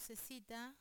lucecita. 0.00 0.74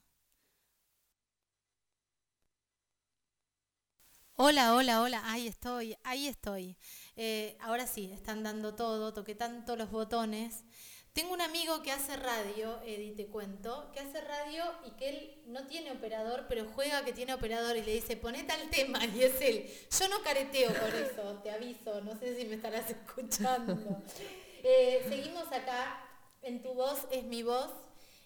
Hola, 4.35 4.73
hola, 4.73 5.01
hola, 5.01 5.21
ahí 5.25 5.47
estoy, 5.47 5.97
ahí 6.05 6.27
estoy. 6.29 6.77
Eh, 7.17 7.57
ahora 7.59 7.85
sí, 7.85 8.09
están 8.13 8.43
dando 8.43 8.75
todo, 8.75 9.13
toqué 9.13 9.35
tanto 9.35 9.75
los 9.75 9.91
botones. 9.91 10.63
Tengo 11.11 11.33
un 11.33 11.41
amigo 11.41 11.81
que 11.83 11.91
hace 11.91 12.15
radio, 12.15 12.81
Eddie, 12.83 13.11
te 13.11 13.27
cuento, 13.27 13.91
que 13.91 13.99
hace 13.99 14.21
radio 14.21 14.63
y 14.85 14.91
que 14.91 15.09
él 15.09 15.43
no 15.47 15.67
tiene 15.67 15.91
operador, 15.91 16.45
pero 16.47 16.69
juega 16.73 17.03
que 17.03 17.11
tiene 17.11 17.33
operador 17.33 17.75
y 17.75 17.83
le 17.83 17.95
dice, 17.95 18.15
ponete 18.15 18.53
al 18.53 18.69
tema, 18.69 19.05
y 19.05 19.23
es 19.23 19.41
él. 19.41 19.69
Yo 19.99 20.07
no 20.07 20.21
careteo 20.21 20.71
por 20.73 20.95
eso, 20.95 21.41
te 21.43 21.51
aviso, 21.51 21.99
no 22.01 22.17
sé 22.17 22.37
si 22.37 22.45
me 22.45 22.55
estarás 22.55 22.89
escuchando. 22.89 24.01
Eh, 24.63 25.05
seguimos 25.09 25.51
acá, 25.51 26.05
en 26.41 26.61
tu 26.61 26.73
voz 26.73 27.05
es 27.11 27.25
mi 27.25 27.43
voz, 27.43 27.69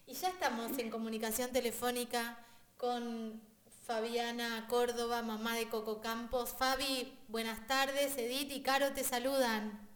y 0.05 0.13
ya 0.13 0.29
estamos 0.29 0.77
en 0.77 0.89
comunicación 0.89 1.51
telefónica 1.51 2.37
con 2.77 3.41
Fabiana 3.85 4.65
Córdoba, 4.69 5.21
mamá 5.21 5.55
de 5.55 5.69
Coco 5.69 6.01
Campos. 6.01 6.53
Fabi, 6.57 7.17
buenas 7.27 7.65
tardes. 7.67 8.17
Edith 8.17 8.51
y 8.51 8.61
Caro 8.61 8.91
te 8.93 9.03
saludan. 9.03 9.87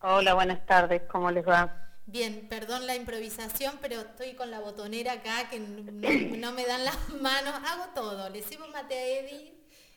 Hola, 0.00 0.34
buenas 0.34 0.64
tardes. 0.66 1.02
¿Cómo 1.10 1.30
les 1.30 1.46
va? 1.46 1.84
Bien, 2.06 2.48
perdón 2.48 2.86
la 2.86 2.96
improvisación, 2.96 3.78
pero 3.80 4.00
estoy 4.00 4.34
con 4.34 4.50
la 4.50 4.60
botonera 4.60 5.12
acá 5.12 5.48
que 5.50 5.60
no, 5.60 6.52
me 6.52 6.66
dan 6.66 6.84
las 6.84 7.08
manos. 7.10 7.54
Hago 7.66 7.86
todo. 7.94 8.28
Le 8.30 8.42
sirvo 8.42 8.66
mate 8.68 8.94
a 8.94 9.06
Edith. 9.06 9.52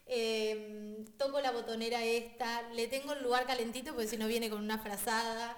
Em, 0.07 1.05
toco 1.17 1.39
la 1.39 1.51
botonera 1.51 2.03
esta, 2.03 2.63
le 2.73 2.87
tengo 2.87 3.13
el 3.13 3.23
lugar 3.23 3.45
calentito 3.45 3.93
porque 3.93 4.07
si 4.07 4.17
no 4.17 4.27
viene 4.27 4.49
con 4.49 4.59
una 4.59 4.77
frazada. 4.77 5.55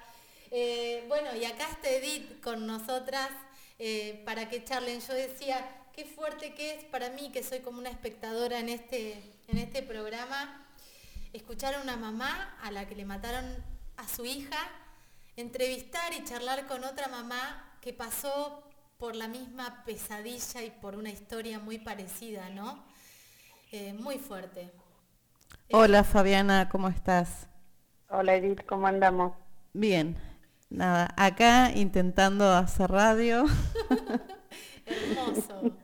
Eh, 0.51 1.05
bueno, 1.07 1.35
y 1.35 1.45
acá 1.45 1.67
está 1.71 1.89
Edith 1.89 2.39
con 2.41 2.67
nosotras. 2.67 3.31
Eh, 3.79 4.21
para 4.25 4.49
que 4.49 4.63
charlen. 4.63 5.01
Yo 5.01 5.13
decía, 5.13 5.65
qué 5.93 6.05
fuerte 6.05 6.53
que 6.53 6.75
es 6.75 6.83
para 6.85 7.09
mí, 7.09 7.31
que 7.31 7.43
soy 7.43 7.59
como 7.59 7.79
una 7.79 7.89
espectadora 7.89 8.59
en 8.59 8.69
este, 8.69 9.13
en 9.47 9.57
este 9.57 9.83
programa, 9.83 10.67
escuchar 11.33 11.75
a 11.75 11.81
una 11.81 11.97
mamá 11.97 12.57
a 12.61 12.71
la 12.71 12.87
que 12.87 12.95
le 12.95 13.05
mataron 13.05 13.45
a 13.97 14.07
su 14.07 14.25
hija, 14.25 14.57
entrevistar 15.35 16.13
y 16.13 16.23
charlar 16.23 16.67
con 16.67 16.83
otra 16.83 17.07
mamá 17.07 17.77
que 17.81 17.93
pasó 17.93 18.63
por 18.97 19.15
la 19.15 19.27
misma 19.27 19.83
pesadilla 19.85 20.63
y 20.63 20.69
por 20.69 20.95
una 20.95 21.09
historia 21.09 21.59
muy 21.59 21.77
parecida, 21.77 22.49
¿no? 22.49 22.83
Eh, 23.71 23.93
muy 23.93 24.17
fuerte. 24.17 24.71
Hola 25.71 26.03
Fabiana, 26.03 26.69
¿cómo 26.69 26.87
estás? 26.87 27.47
Hola 28.09 28.35
Edith, 28.35 28.65
¿cómo 28.65 28.87
andamos? 28.87 29.33
Bien, 29.73 30.15
Nada, 30.73 31.13
acá 31.17 31.71
intentando 31.75 32.51
hacer 32.51 32.89
radio. 32.89 33.45
Hermoso. 34.87 35.77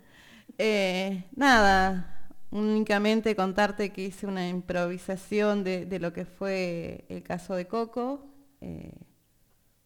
Eh, 0.58 1.26
nada, 1.36 2.28
únicamente 2.50 3.36
contarte 3.36 3.92
que 3.92 4.06
hice 4.06 4.26
una 4.26 4.50
improvisación 4.50 5.64
de, 5.64 6.00
lo 6.00 6.12
que 6.12 6.26
fue 6.26 7.06
el 7.08 7.22
caso 7.22 7.54
de 7.54 7.68
Coco. 7.68 8.26
Eh, 8.62 8.98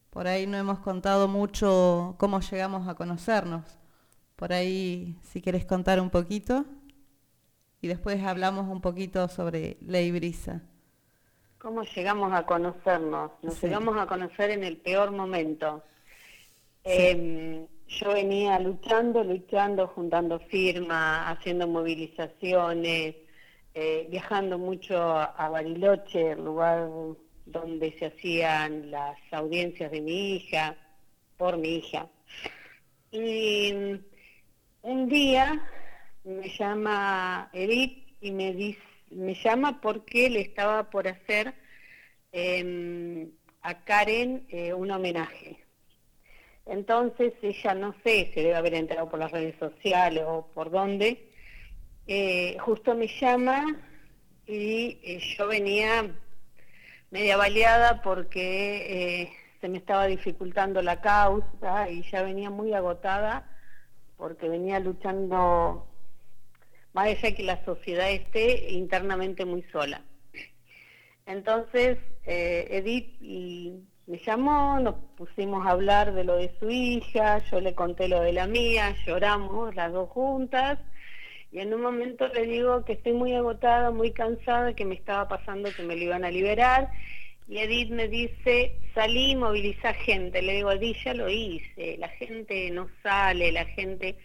por 0.08 0.26
ahí 0.26 0.46
no 0.46 0.56
hemos 0.56 0.78
contado 0.78 1.28
mucho 1.28 2.16
cómo 2.18 2.40
llegamos 2.40 2.88
a 2.88 2.94
conocernos. 2.94 3.78
Por 4.36 4.54
ahí, 4.54 5.18
si 5.20 5.42
quieres 5.42 5.66
contar 5.66 6.00
un 6.00 6.08
poquito. 6.08 6.64
Y 7.82 7.88
después 7.88 8.24
hablamos 8.24 8.70
un 8.70 8.80
poquito 8.80 9.28
sobre 9.28 9.76
Ley 9.82 10.10
Brisa. 10.12 10.62
¿Cómo 11.64 11.82
llegamos 11.82 12.30
a 12.34 12.44
conocernos? 12.44 13.30
Nos 13.40 13.62
llegamos 13.62 13.96
a 13.96 14.06
conocer 14.06 14.50
en 14.50 14.64
el 14.64 14.76
peor 14.76 15.12
momento. 15.12 15.82
Em, 16.84 17.66
yo 17.88 18.12
venía 18.12 18.58
luchando, 18.58 19.24
luchando, 19.24 19.86
juntando 19.86 20.38
firmas, 20.40 21.22
haciendo 21.26 21.66
movilizaciones, 21.66 23.16
eh, 23.72 24.06
viajando 24.10 24.58
mucho 24.58 24.94
a 25.16 25.48
Bariloche, 25.48 26.32
el 26.32 26.44
lugar 26.44 26.86
donde 27.46 27.98
se 27.98 28.06
hacían 28.08 28.90
las 28.90 29.16
audiencias 29.32 29.90
de 29.90 30.02
mi 30.02 30.34
hija, 30.34 30.76
por 31.38 31.56
mi 31.56 31.76
hija. 31.76 32.06
Y 33.10 33.72
un 34.82 35.08
día 35.08 35.66
me 36.24 36.46
llama 36.58 37.48
Edith 37.54 38.06
y 38.20 38.32
me 38.32 38.52
dice, 38.52 38.82
me 39.14 39.34
llama 39.34 39.80
porque 39.80 40.28
le 40.28 40.40
estaba 40.42 40.90
por 40.90 41.08
hacer 41.08 41.54
em, 42.34 43.30
a 43.62 43.84
Karen 43.84 44.44
eh, 44.48 44.74
un 44.74 44.90
homenaje. 44.90 45.64
Entonces 46.66 47.32
ella 47.42 47.74
no 47.74 47.94
sé, 48.02 48.32
se 48.34 48.40
debe 48.42 48.56
haber 48.56 48.74
enterado 48.74 49.08
por 49.08 49.20
las 49.20 49.30
redes 49.30 49.54
sociales 49.58 50.24
o 50.26 50.48
por 50.52 50.70
dónde, 50.70 51.30
eh, 52.08 52.56
justo 52.58 52.94
me 52.96 53.06
llama 53.06 53.64
y 54.46 54.98
eh, 55.04 55.20
yo 55.36 55.46
venía 55.46 56.12
media 57.10 57.36
baleada 57.36 58.02
porque 58.02 59.30
se 59.60 59.68
me 59.68 59.78
estaba 59.78 60.06
dificultando 60.06 60.82
la 60.82 61.00
causa 61.00 61.88
y 61.88 62.02
ya 62.10 62.22
venía 62.22 62.50
muy 62.50 62.74
agotada 62.74 63.48
porque 64.16 64.48
venía 64.48 64.80
luchando 64.80 65.86
más 66.92 67.06
allá 67.06 67.34
que 67.34 67.42
la 67.44 67.64
sociedad 67.64 68.10
esté 68.10 68.72
internamente 68.72 69.44
muy 69.44 69.62
sola. 69.70 70.02
Entonces, 71.26 71.98
eh, 72.24 72.66
Edith 72.70 73.20
me 74.06 74.18
llamó, 74.18 74.78
nos 74.80 74.96
pusimos 75.16 75.66
a 75.66 75.70
hablar 75.70 76.12
de 76.14 76.24
lo 76.24 76.36
de 76.36 76.52
su 76.58 76.70
hija, 76.70 77.38
yo 77.50 77.60
le 77.60 77.74
conté 77.74 78.08
lo 78.08 78.20
de 78.20 78.32
la 78.32 78.46
mía, 78.46 78.94
lloramos 79.06 79.74
las 79.74 79.92
dos 79.92 80.10
juntas, 80.10 80.78
y 81.50 81.60
en 81.60 81.72
un 81.72 81.80
momento 81.80 82.28
le 82.28 82.42
digo 82.42 82.84
que 82.84 82.94
estoy 82.94 83.12
muy 83.12 83.34
agotada, 83.34 83.90
muy 83.90 84.12
cansada, 84.12 84.74
que 84.74 84.84
me 84.84 84.94
estaba 84.94 85.28
pasando 85.28 85.70
que 85.74 85.82
me 85.82 85.96
lo 85.96 86.02
iban 86.02 86.24
a 86.24 86.30
liberar, 86.30 86.90
y 87.46 87.58
Edith 87.58 87.90
me 87.90 88.08
dice, 88.08 88.78
salí, 88.94 89.36
moviliza 89.36 89.92
gente. 89.94 90.40
Le 90.40 90.54
digo, 90.54 90.72
Edith, 90.72 90.96
ya 91.04 91.14
lo 91.14 91.28
hice, 91.28 91.96
la 91.98 92.08
gente 92.08 92.70
no 92.70 92.88
sale, 93.02 93.52
la 93.52 93.66
gente 93.66 94.16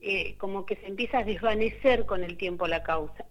eh, 0.00 0.36
como 0.38 0.64
que 0.64 0.76
se 0.76 0.86
empieza 0.86 1.18
a 1.18 1.24
desvanecer 1.24 2.06
con 2.06 2.22
el 2.22 2.36
tiempo 2.36 2.66
la 2.68 2.82
causa. 2.82 3.26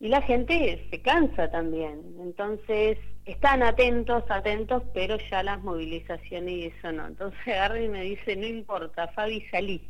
Y 0.00 0.08
la 0.08 0.22
gente 0.22 0.86
se 0.90 1.02
cansa 1.02 1.50
también. 1.50 2.00
Entonces, 2.20 2.98
están 3.24 3.62
atentos, 3.62 4.24
atentos, 4.28 4.82
pero 4.94 5.16
ya 5.30 5.42
las 5.42 5.60
movilizaciones 5.62 6.54
y 6.54 6.64
eso 6.66 6.92
no. 6.92 7.06
Entonces 7.06 7.40
agarra 7.46 7.80
y 7.80 7.88
me 7.88 8.02
dice, 8.02 8.36
no 8.36 8.46
importa, 8.46 9.08
Fabi, 9.08 9.42
salí. 9.50 9.82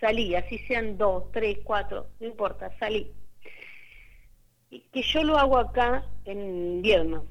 Salí, 0.00 0.34
así 0.34 0.58
sean 0.66 0.98
dos, 0.98 1.30
tres, 1.32 1.58
cuatro, 1.62 2.08
no 2.20 2.26
importa, 2.26 2.70
salí. 2.78 3.12
Y 4.70 4.80
que 4.92 5.02
yo 5.02 5.22
lo 5.22 5.38
hago 5.38 5.56
acá 5.56 6.04
en 6.24 6.40
invierno. 6.76 7.24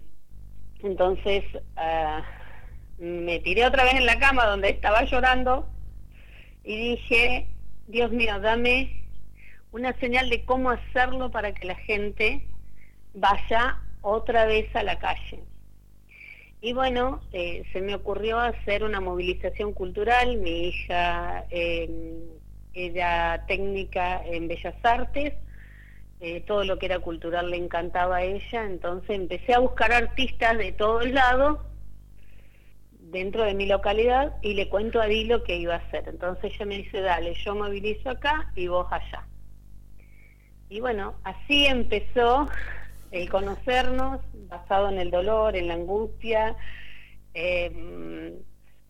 Entonces, 0.80 1.44
ah, 1.76 2.24
me 2.98 3.40
tiré 3.40 3.66
otra 3.66 3.84
vez 3.84 3.96
en 3.96 4.06
la 4.06 4.18
cama 4.18 4.46
donde 4.46 4.70
estaba 4.70 5.04
llorando 5.04 5.68
y 6.64 6.92
dije, 6.92 7.48
Dios 7.88 8.12
mío, 8.12 8.40
dame 8.40 9.03
una 9.74 9.92
señal 10.00 10.30
de 10.30 10.46
cómo 10.46 10.70
hacerlo 10.70 11.32
para 11.32 11.54
que 11.54 11.66
la 11.66 11.76
gente 11.76 12.48
vaya 13.14 13.80
otra 14.02 14.46
vez 14.46 14.74
a 14.76 14.84
la 14.84 15.00
calle. 15.00 15.44
Y 16.62 16.74
bueno, 16.74 17.22
eh, 17.34 17.64
se 17.74 17.82
me 17.82 17.96
ocurrió 17.96 18.40
hacer 18.40 18.84
una 18.84 19.02
movilización 19.02 19.74
cultural. 19.74 20.38
Mi 20.38 20.68
hija 20.70 21.46
eh, 21.50 21.90
era 22.74 23.46
técnica 23.48 24.24
en 24.26 24.48
Bellas 24.48 24.76
Artes, 24.84 25.34
eh, 26.22 26.42
todo 26.42 26.64
lo 26.64 26.78
que 26.78 26.86
era 26.86 27.00
cultural 27.00 27.50
le 27.50 27.58
encantaba 27.58 28.18
a 28.18 28.24
ella, 28.24 28.64
entonces 28.64 29.10
empecé 29.10 29.54
a 29.54 29.60
buscar 29.60 29.92
artistas 29.92 30.58
de 30.58 30.72
todos 30.72 31.06
lados 31.10 31.60
dentro 32.92 33.44
de 33.44 33.54
mi 33.56 33.66
localidad 33.66 34.38
y 34.42 34.54
le 34.54 34.70
cuento 34.70 35.02
a 35.02 35.08
Dilo 35.08 35.44
que 35.44 35.58
iba 35.58 35.76
a 35.76 35.80
hacer. 35.80 36.08
Entonces 36.08 36.54
ella 36.54 36.66
me 36.66 36.78
dice, 36.78 37.02
dale, 37.02 37.34
yo 37.34 37.56
movilizo 37.56 38.10
acá 38.10 38.52
y 38.56 38.68
vos 38.68 38.88
allá. 38.90 39.28
Y 40.74 40.80
bueno, 40.80 41.14
así 41.24 41.68
empezó 41.68 42.50
el 43.12 43.30
conocernos, 43.30 44.22
basado 44.50 44.90
en 44.90 44.98
el 44.98 45.12
dolor, 45.12 45.56
en 45.56 45.68
la 45.68 45.76
angustia, 45.76 46.56
em, 47.36 48.34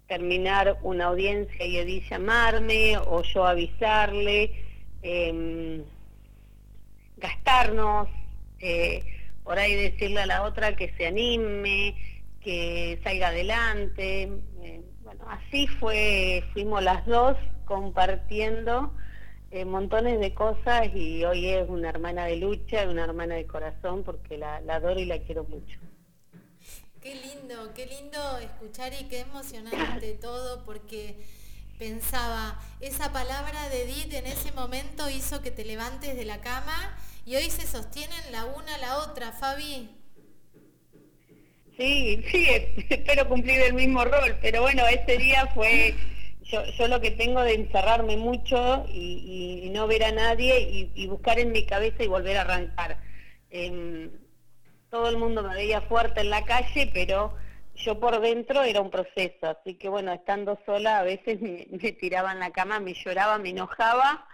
terminar 0.08 0.78
una 0.84 1.08
audiencia 1.08 1.66
y 1.66 1.80
Edith 1.80 2.10
llamarme 2.10 2.98
o 2.98 3.22
yo 3.24 3.46
avisarle, 3.46 4.64
em, 5.02 5.84
gastarnos, 7.18 8.08
eh, 8.62 9.04
por 9.44 9.60
ahí 9.60 9.76
decirle 9.76 10.22
a 10.22 10.26
la 10.26 10.44
otra 10.44 10.78
que 10.78 10.94
se 10.96 11.08
anime, 11.08 11.98
que 12.40 12.98
salga 13.04 13.28
adelante. 13.28 14.30
Eh, 14.62 14.82
bueno, 15.04 15.26
así 15.28 15.68
fue, 15.68 16.46
fuimos 16.54 16.82
las 16.82 17.06
dos 17.06 17.36
compartiendo 17.66 18.94
eh, 19.54 19.66
montones 19.66 20.20
de 20.20 20.34
cosas 20.34 20.88
y 20.96 21.24
hoy 21.24 21.48
es 21.50 21.70
una 21.70 21.90
hermana 21.90 22.26
de 22.26 22.38
lucha, 22.38 22.90
una 22.90 23.04
hermana 23.04 23.36
de 23.36 23.46
corazón 23.46 24.04
porque 24.04 24.36
la, 24.36 24.56
adoro 24.56 25.00
y 25.00 25.06
la 25.06 25.20
quiero 25.20 25.44
mucho. 25.44 25.78
Qué 27.00 27.14
lindo, 27.14 27.72
qué 27.76 27.86
lindo 27.86 28.40
escuchar 28.40 28.94
y 29.00 29.04
qué 29.10 29.20
emocionante 29.20 30.14
todo 30.22 30.66
porque 30.66 31.18
pensaba, 31.78 32.60
esa 32.80 33.14
palabra 33.14 33.70
de 33.70 33.84
Edith 33.84 34.14
en 34.14 34.26
ese 34.26 34.52
momento 34.54 35.08
hizo 35.12 35.44
que 35.44 35.52
te 35.52 35.66
levantes 35.66 36.16
de 36.16 36.26
la 36.26 36.42
cama 36.42 36.98
y 37.24 37.36
hoy 37.36 37.52
se 37.52 37.68
sostienen 37.68 38.32
la 38.32 38.46
una 38.46 38.74
a 38.74 38.80
la 38.80 38.98
otra, 38.98 39.34
Fabi. 39.34 39.88
Sí, 41.78 42.24
sí, 42.32 42.48
espero 42.90 43.30
cumplir 43.30 43.62
el 43.62 43.74
mismo 43.74 44.04
rol, 44.04 44.36
pero 44.42 44.64
bueno, 44.64 44.88
ese 44.88 45.16
día 45.18 45.46
fue, 45.54 45.94
yo, 46.78 46.88
lo 46.88 47.02
que 47.02 47.12
tengo 47.12 47.42
de 47.42 47.56
encerrarme 47.56 48.18
mucho 48.18 48.86
y, 48.90 49.70
no 49.74 49.88
ver 49.88 50.04
a 50.04 50.12
nadie 50.12 50.92
y, 50.94 51.08
buscar 51.08 51.40
en 51.40 51.52
mi 51.52 51.66
cabeza 51.66 52.04
y 52.04 52.08
volver 52.08 52.38
a 52.38 52.42
arrancar. 52.42 52.98
Em, 53.50 54.12
todo 54.90 55.10
el 55.10 55.18
mundo 55.18 55.44
me 55.44 55.56
veía 55.56 55.82
fuerte 55.82 56.22
en 56.22 56.30
la 56.30 56.44
calle, 56.46 56.92
pero 56.94 57.36
yo 57.76 58.00
por 58.00 58.22
dentro 58.22 58.64
era 58.64 58.82
un 58.82 58.92
proceso, 58.92 59.48
así 59.48 59.76
que 59.76 59.90
bueno, 59.90 60.14
estando 60.14 60.60
sola 60.66 61.00
a 61.00 61.04
veces 61.04 61.42
me, 61.42 61.68
me 61.72 61.92
tiraba 61.94 62.32
en 62.32 62.40
la 62.40 62.52
cama, 62.52 62.80
me 62.80 62.94
lloraba, 62.94 63.40
me 63.40 63.50
enojaba 63.50 64.28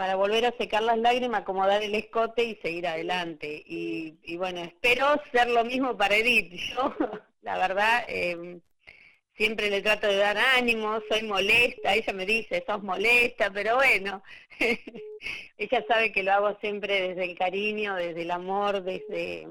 para 0.00 0.16
volver 0.16 0.46
a 0.46 0.56
secar 0.56 0.82
las 0.82 0.96
lágrimas, 0.96 1.42
acomodar 1.42 1.82
el 1.82 1.94
escote 1.94 2.42
y 2.42 2.56
seguir 2.62 2.86
adelante. 2.86 3.62
Y, 3.66 4.34
bueno, 4.38 4.62
espero 4.62 5.04
ser 5.30 5.50
lo 5.50 5.62
mismo 5.62 5.94
para 5.94 6.16
Edith. 6.16 6.52
Yo, 6.74 6.94
la 7.42 7.58
verdad, 7.58 8.04
em, 8.08 8.62
siempre 9.40 9.70
le 9.70 9.80
trato 9.80 10.06
de 10.06 10.16
dar 10.16 10.36
ánimo, 10.36 11.00
soy 11.08 11.22
molesta, 11.22 11.94
ella 11.94 12.12
me 12.12 12.26
dice, 12.26 12.62
sos 12.66 12.82
molesta, 12.82 13.50
pero 13.50 13.76
bueno, 13.76 14.22
ella 15.56 15.84
sabe 15.88 16.12
que 16.12 16.22
lo 16.22 16.32
hago 16.32 16.58
siempre 16.60 17.08
desde 17.08 17.24
el 17.24 17.38
cariño, 17.38 17.94
desde 17.94 18.20
el 18.20 18.30
amor, 18.32 18.82
desde, 18.82 19.48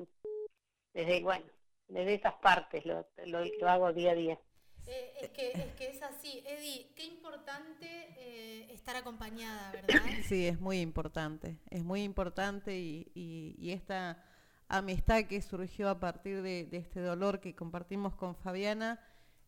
desde 0.94 1.22
bueno, 1.24 1.46
desde 1.88 2.14
esas 2.14 2.36
partes 2.36 2.86
lo, 2.86 3.04
lo 3.26 3.70
hago 3.70 3.92
día 3.92 4.12
a 4.12 4.16
día. 4.16 4.40
Eh, 4.86 5.14
es, 5.22 5.30
que, 5.30 5.52
es 5.52 5.74
que 5.76 5.88
es 5.90 6.02
así. 6.04 6.44
Eddie, 6.46 6.92
qué 6.96 7.06
importante 7.06 7.88
eh, 8.18 8.68
estar 8.72 8.96
acompañada, 8.96 9.72
¿verdad? 9.72 10.02
Sí, 10.28 10.48
es 10.48 10.60
muy 10.60 10.82
importante. 10.82 11.58
Es 11.72 11.84
muy 11.84 12.04
importante 12.04 12.76
y, 12.76 13.72
esta 13.72 14.24
amistad 14.68 15.26
que 15.26 15.42
surgió 15.42 15.90
a 15.90 16.00
partir 16.00 16.44
de, 16.44 16.68
este 16.72 17.02
dolor 17.02 17.40
que 17.40 17.56
compartimos 17.56 18.16
con 18.16 18.36
Fabiana, 18.36 19.00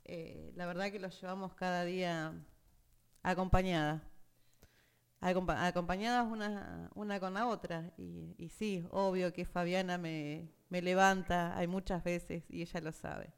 eh, 0.06 0.52
la 0.56 0.66
verdad 0.66 0.92
que 0.92 1.00
lo 1.00 1.10
llevamos 1.10 1.54
cada 1.54 1.86
día 1.86 2.34
acompañada. 3.24 4.04
acompañadas 5.20 6.28
una, 6.32 6.90
una 6.96 7.20
con 7.20 7.34
la 7.34 7.48
otra. 7.48 7.94
Y, 7.98 8.50
sí, 8.50 8.86
obvio 8.92 9.34
que 9.34 9.46
Fabiana 9.46 9.98
me, 9.98 10.50
me 10.70 10.82
levanta, 10.82 11.56
hay 11.58 11.68
muchas 11.68 12.04
veces 12.04 12.44
y 12.50 12.62
ella 12.62 12.82
lo 12.82 12.92
sabe. 12.92 13.32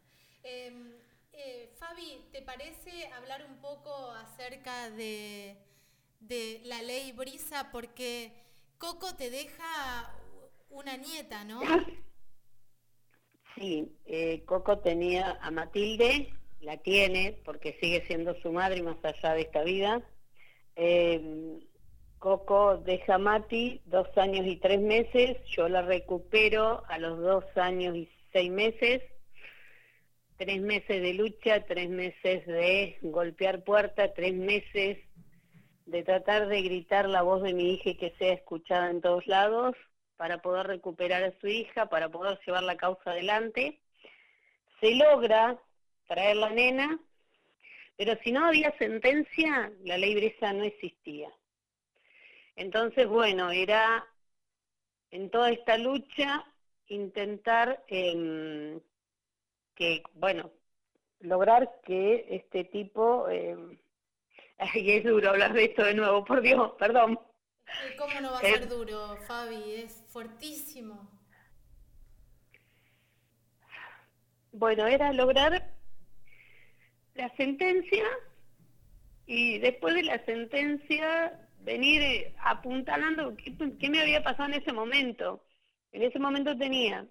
Em, 0.44 0.94
eh, 1.31 1.74
Fabi, 1.77 2.25
¿te 2.31 2.42
parece 2.42 3.07
hablar 3.13 3.45
un 3.50 3.57
poco 3.57 4.12
acerca 4.12 4.89
de, 4.92 5.57
la 6.65 6.81
ley 6.81 7.12
Brisa? 7.12 7.69
Porque 7.71 8.31
Coco 8.77 9.15
te 9.15 9.30
deja 9.30 10.13
una 10.69 10.98
nieta, 10.98 11.44
¿no? 11.44 11.62
Sí, 13.56 13.95
eh, 14.06 14.44
Coco 14.45 14.80
tenía 14.80 15.38
a 15.42 15.51
Matilde, 15.51 16.33
la 16.63 16.77
tiene 16.77 17.39
porque 17.45 17.77
sigue 17.80 18.06
siendo 18.07 18.36
su 18.42 18.51
madre 18.51 18.81
más 18.81 18.98
allá 19.04 19.33
de 19.33 19.42
esta 19.42 19.63
vida. 19.63 20.01
Eh, 20.75 21.60
Coco 22.19 22.77
deja 22.77 23.18
Mati 23.18 23.81
dos 23.86 24.07
años 24.18 24.45
y 24.48 24.56
tres 24.57 24.80
meses, 24.80 25.38
yo 25.50 25.68
la 25.68 25.81
recupero 25.81 26.83
a 26.88 26.98
los 26.98 27.19
dos 27.19 27.45
años 27.56 27.95
y 27.95 28.10
seis 28.31 28.50
meses 28.50 29.01
tres 30.38 30.62
meses 30.62 31.01
de 31.01 31.13
lucha, 31.13 31.65
tres 31.65 31.89
meses 31.89 32.45
de 32.45 32.98
golpear 33.01 33.63
puerta, 33.63 34.13
tres 34.13 34.33
meses 34.33 34.98
de 35.86 36.04
tratar 36.04 36.48
de 36.48 36.62
gritar 36.62 37.07
la 37.07 37.21
voz 37.21 37.44
de 37.44 37.54
mi 37.54 37.74
hija 37.74 37.92
y 37.92 37.98
que 37.98 38.13
sea 38.18 38.33
escuchada 38.33 38.89
en 38.89 39.01
todos 39.01 39.25
lados 39.27 39.75
para 40.18 40.42
poder 40.42 40.68
recuperar 40.68 41.24
a 41.24 41.39
su 41.39 41.48
hija, 41.48 41.88
para 41.88 42.10
poder 42.10 42.39
llevar 42.45 42.63
la 42.63 42.77
causa 42.77 43.12
adelante. 43.12 43.80
Se 44.80 44.95
logra 44.95 45.60
traer 46.07 46.38
la 46.38 46.50
nena, 46.50 47.00
pero 47.97 48.17
si 48.23 48.31
no 48.31 48.45
había 48.45 48.75
sentencia, 48.77 49.71
la 49.83 49.97
ley 49.97 50.15
Bresa 50.15 50.53
no 50.53 50.63
existía. 50.63 51.29
Entonces, 52.55 53.07
bueno, 53.07 53.51
era 53.51 54.05
en 55.11 55.29
toda 55.29 55.51
esta 55.51 55.77
lucha 55.77 56.45
intentar 56.88 57.83
eh, 57.88 58.79
que, 59.75 60.03
bueno, 60.15 60.51
lograr 61.19 61.81
que 61.83 62.25
este 62.29 62.65
tipo... 62.65 63.27
Eh, 63.29 63.79
ay, 64.57 64.91
es 64.91 65.03
duro 65.03 65.29
hablar 65.29 65.53
de 65.53 65.65
esto 65.65 65.83
de 65.83 65.94
nuevo, 65.94 66.23
por 66.23 66.41
Dios, 66.41 66.73
perdón. 66.77 67.19
¿Cómo 67.97 68.21
no 68.21 68.31
va 68.31 68.38
a 68.38 68.41
ser 68.41 68.67
duro, 68.67 69.17
Fabi? 69.27 69.75
Es 69.75 70.03
fuertísimo. 70.09 71.09
Bueno, 74.51 74.85
era 74.85 75.11
lograr 75.13 75.72
la 77.15 77.30
sentencia 77.36 78.04
y 79.25 79.60
después 79.60 79.95
de 79.95 80.04
la 80.04 80.24
sentencia 80.25 81.39
venir 81.62 82.01
eh, 82.01 82.36
apuntalando 82.39 83.36
qué, 83.38 83.89
me 83.89 84.01
había 84.01 84.24
pasado 84.24 84.50
en 84.50 84.62
ese 84.62 84.74
momento. 84.74 85.45
En 85.92 86.04
ese 86.04 86.19
momento 86.19 86.57
tenía 86.57 87.07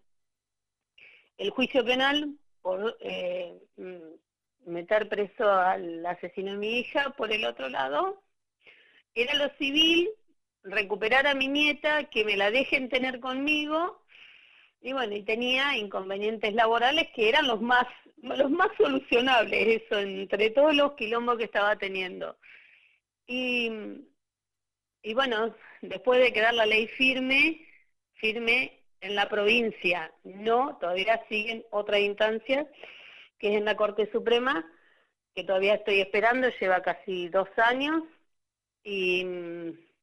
el 1.39 1.51
juicio 1.51 1.85
penal 1.85 2.37
por 2.61 2.97
eh, 3.01 3.59
mm, 3.77 4.71
meter 4.71 5.09
preso 5.09 5.51
al 5.51 6.05
asesino 6.05 6.53
de 6.53 6.59
mi 6.59 6.79
hija, 6.81 7.11
por 7.17 7.33
el 7.33 7.45
otro 7.45 7.69
lado, 7.69 8.23
era 9.15 9.35
lo 9.35 9.49
civil, 9.57 10.11
recuperar 10.63 11.27
a 11.27 11.35
mi 11.35 11.49
nieta, 11.49 12.05
que 12.05 12.25
me 12.25 12.37
la 12.37 12.51
dejen 12.51 12.89
tener 12.89 13.21
conmigo, 13.21 14.03
y 14.81 14.93
bueno, 14.93 15.15
y 15.15 15.23
tenía 15.23 15.77
inconvenientes 15.77 16.55
laborales 16.55 17.09
que 17.15 17.29
eran 17.29 17.47
los 17.47 17.61
más, 17.61 17.87
los 18.23 18.51
más 18.51 18.69
solucionables, 18.77 19.83
eso, 19.83 19.99
entre 19.99 20.51
todos 20.51 20.75
los 20.75 20.93
quilombos 20.95 21.37
que 21.39 21.45
estaba 21.45 21.77
teniendo. 21.77 22.37
Y, 23.27 23.71
y 25.03 25.15
bueno, 25.15 25.55
después 25.81 26.21
de 26.21 26.33
quedar 26.33 26.55
la 26.55 26.67
ley 26.67 26.87
firme, 26.89 27.67
firme 28.15 28.81
en 29.01 29.17
la 29.17 29.29
provincia 29.29 30.13
no, 30.23 30.79
todavía 30.79 31.25
siguen 31.29 31.65
otras 31.71 32.01
instancias, 32.01 32.67
que 33.39 33.49
es 33.49 33.57
en 33.57 33.65
la 33.65 33.77
Corte 33.77 34.11
Suprema, 34.13 34.65
que 35.35 35.45
todavía 35.45 35.75
estoy 35.75 36.01
esperando, 36.01 36.49
lleva 36.61 36.83
casi 36.83 37.29
dos 37.29 37.49
años, 37.57 38.03
y 38.85 39.25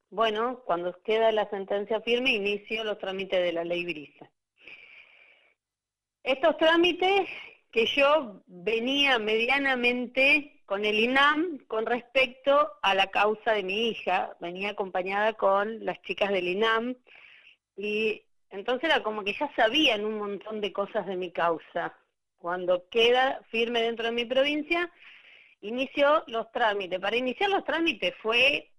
bueno, 0.09 0.61
cuando 0.65 1.01
queda 1.03 1.31
la 1.31 1.49
sentencia 1.49 2.01
firme, 2.01 2.31
inicio 2.31 2.83
los 2.83 2.97
trámites 2.97 3.41
de 3.41 3.53
la 3.53 3.63
ley 3.63 3.85
Brisa. 3.85 4.29
Estos 6.23 6.57
trámites 6.57 7.29
que 7.71 7.85
yo 7.85 8.41
venía 8.47 9.19
medianamente 9.19 10.61
con 10.65 10.85
el 10.85 10.99
INAM 10.99 11.59
con 11.67 11.85
respecto 11.85 12.71
a 12.81 12.93
la 12.93 13.07
causa 13.07 13.53
de 13.53 13.63
mi 13.63 13.89
hija, 13.89 14.35
venía 14.39 14.71
acompañada 14.71 15.33
con 15.33 15.83
las 15.85 16.01
chicas 16.03 16.29
del 16.29 16.47
INAM, 16.47 16.95
y 17.75 18.23
entonces 18.49 18.89
era 18.89 19.01
como 19.03 19.23
que 19.23 19.33
ya 19.33 19.51
sabían 19.55 20.05
un 20.05 20.17
montón 20.17 20.61
de 20.61 20.73
cosas 20.73 21.05
de 21.05 21.15
mi 21.15 21.31
causa. 21.31 21.97
Cuando 22.37 22.87
queda 22.89 23.41
firme 23.49 23.81
dentro 23.81 24.05
de 24.05 24.11
mi 24.11 24.25
provincia, 24.25 24.91
inició 25.61 26.23
los 26.27 26.51
trámites. 26.51 26.99
Para 26.99 27.17
iniciar 27.17 27.49
los 27.49 27.63
trámites 27.63 28.13
fue, 28.21 28.71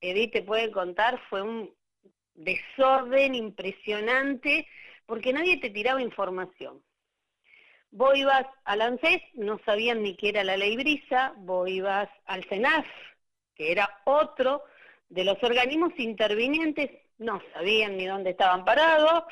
Edith 0.00 0.32
te 0.32 0.42
puede 0.42 0.70
contar, 0.70 1.20
fue 1.28 1.42
un 1.42 1.74
desorden 2.34 3.34
impresionante 3.34 4.66
porque 5.06 5.32
nadie 5.32 5.58
te 5.58 5.70
tiraba 5.70 6.02
información. 6.02 6.82
Vos 7.96 8.16
ibas 8.16 8.44
al 8.64 8.82
ANSES, 8.82 9.22
no 9.34 9.60
sabían 9.64 10.02
ni 10.02 10.16
qué 10.16 10.30
era 10.30 10.42
la 10.42 10.56
ley 10.56 10.76
brisa, 10.76 11.32
vos 11.36 11.70
ibas 11.70 12.08
al 12.26 12.42
CENAF, 12.46 12.84
que 13.54 13.70
era 13.70 13.88
otro 14.02 14.64
de 15.08 15.22
los 15.22 15.40
organismos 15.44 15.92
intervinientes 15.98 16.90
no 17.18 17.40
sabían 17.52 17.96
ni 17.96 18.06
dónde 18.06 18.30
estaban 18.30 18.64
parados. 18.64 19.22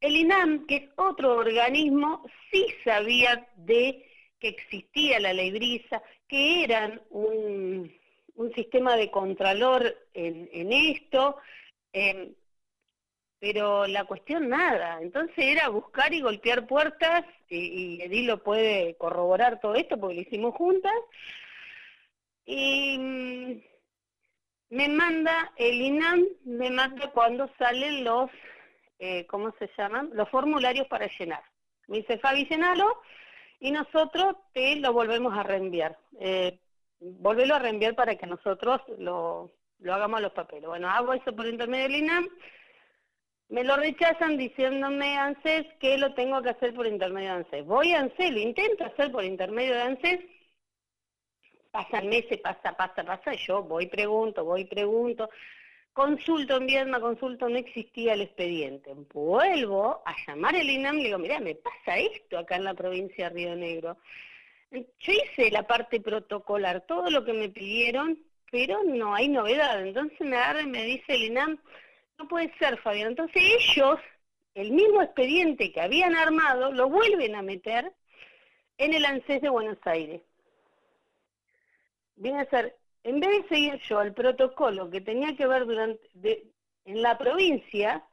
El 0.00 0.16
INAM, 0.16 0.66
que 0.66 0.76
es 0.76 0.84
otro 0.96 1.36
organismo, 1.36 2.24
sí 2.50 2.66
sabía 2.82 3.46
de 3.56 4.08
que 4.38 4.48
existía 4.48 5.20
la 5.20 5.34
ley 5.34 5.50
brisa, 5.50 6.02
que 6.26 6.64
eran 6.64 7.02
un, 7.10 7.92
sistema 8.54 8.96
de 8.96 9.10
contralor 9.10 9.94
en, 10.14 10.72
esto, 10.72 11.36
em, 11.92 12.34
pero 13.42 13.88
la 13.88 14.04
cuestión 14.04 14.48
nada. 14.48 15.02
Entonces 15.02 15.36
era 15.36 15.68
buscar 15.68 16.14
y 16.14 16.20
golpear 16.20 16.64
puertas, 16.68 17.24
y, 17.48 17.56
y 17.56 18.02
Edil 18.02 18.28
lo 18.28 18.40
puede 18.40 18.94
corroborar 18.94 19.58
todo 19.58 19.74
esto 19.74 19.98
porque 19.98 20.14
lo 20.14 20.20
hicimos 20.20 20.54
juntas, 20.54 20.92
y 22.46 22.96
me 24.70 24.88
manda, 24.88 25.52
el 25.56 25.74
INAM 25.74 26.24
me 26.44 26.70
manda 26.70 27.10
cuando 27.10 27.50
salen 27.58 28.04
los, 28.04 28.30
eh, 29.00 29.26
¿cómo 29.26 29.52
se 29.58 29.68
llaman? 29.76 30.10
Los 30.14 30.28
formularios 30.28 30.86
para 30.86 31.08
llenar. 31.18 31.42
Me 31.88 31.96
dice, 31.96 32.18
Fabi, 32.18 32.46
llenalo 32.46 33.02
y 33.58 33.72
nosotros 33.72 34.36
te 34.52 34.76
lo 34.76 34.92
volvemos 34.92 35.36
a 35.36 35.42
reenviar. 35.42 35.98
Eh, 36.20 36.60
volverlo 37.00 37.56
a 37.56 37.58
reenviar 37.58 37.96
para 37.96 38.14
que 38.14 38.26
nosotros 38.28 38.82
lo, 38.98 39.50
lo 39.80 39.94
hagamos 39.94 40.18
a 40.18 40.22
los 40.22 40.32
papeles. 40.32 40.68
Bueno, 40.68 40.88
hago 40.88 41.12
eso 41.12 41.34
por 41.34 41.48
intermedio 41.48 41.88
del 41.88 41.96
INAM, 41.96 42.28
me 43.52 43.64
lo 43.64 43.76
rechazan 43.76 44.38
diciéndome 44.38 45.18
ANSES 45.18 45.66
que 45.78 45.98
lo 45.98 46.14
tengo 46.14 46.40
que 46.40 46.48
hacer 46.48 46.72
por 46.72 46.86
intermedio 46.86 47.28
de 47.28 47.36
ANSES. 47.36 47.66
Voy 47.66 47.92
a 47.92 48.00
ANSES, 48.00 48.30
lo 48.30 48.38
intento 48.38 48.82
hacer 48.82 49.12
por 49.12 49.24
intermedio 49.24 49.74
de 49.74 49.82
ANSES, 49.82 50.20
pasan 51.70 52.08
meses, 52.08 52.38
pasa, 52.38 52.72
pasa, 52.74 53.04
pasa, 53.04 53.34
yo 53.34 53.62
voy, 53.62 53.88
pregunto, 53.88 54.42
voy, 54.42 54.64
pregunto, 54.64 55.28
consulto 55.92 56.56
en 56.56 56.66
Viedma, 56.66 56.98
consulto, 56.98 57.46
no 57.46 57.58
existía 57.58 58.14
el 58.14 58.22
expediente. 58.22 58.94
Vuelvo 59.12 60.02
a 60.06 60.14
llamar 60.26 60.56
al 60.56 60.70
INAM 60.70 60.98
y 61.00 61.04
digo, 61.04 61.18
mira, 61.18 61.38
me 61.38 61.54
pasa 61.54 61.98
esto 61.98 62.38
acá 62.38 62.56
en 62.56 62.64
la 62.64 62.72
provincia 62.72 63.28
de 63.28 63.34
Río 63.34 63.54
Negro. 63.54 63.98
Yo 64.70 65.12
hice 65.12 65.50
la 65.50 65.64
parte 65.66 66.00
protocolar, 66.00 66.86
todo 66.86 67.10
lo 67.10 67.22
que 67.22 67.34
me 67.34 67.50
pidieron, 67.50 68.18
pero 68.50 68.82
no 68.82 69.14
hay 69.14 69.28
novedad. 69.28 69.86
Entonces 69.86 70.20
me 70.22 70.38
agarra 70.38 70.62
y 70.62 70.66
me 70.66 70.84
dice 70.84 71.16
el 71.16 71.24
INAM, 71.24 71.58
no 72.22 72.28
puede 72.28 72.52
ser, 72.58 72.78
Fabián. 72.78 73.08
Entonces 73.08 73.42
ellos, 73.42 73.98
el 74.54 74.72
mismo 74.72 75.02
expediente 75.02 75.72
que 75.72 75.80
habían 75.80 76.14
armado, 76.14 76.72
lo 76.72 76.88
vuelven 76.88 77.34
a 77.34 77.42
meter 77.42 77.92
en 78.78 78.94
el 78.94 79.04
ANSES 79.04 79.42
de 79.42 79.48
Buenos 79.48 79.78
Aires. 79.84 80.22
Viene 82.16 82.40
a 82.40 82.50
ser, 82.50 82.76
en 83.04 83.20
vez 83.20 83.42
de 83.42 83.48
seguir 83.48 83.80
yo 83.88 84.00
el 84.02 84.12
protocolo 84.12 84.90
que 84.90 85.00
tenía 85.00 85.36
que 85.36 85.46
ver 85.46 85.66
durante 85.66 86.44
en 86.84 87.02
la 87.02 87.16
provincia, 87.18 88.04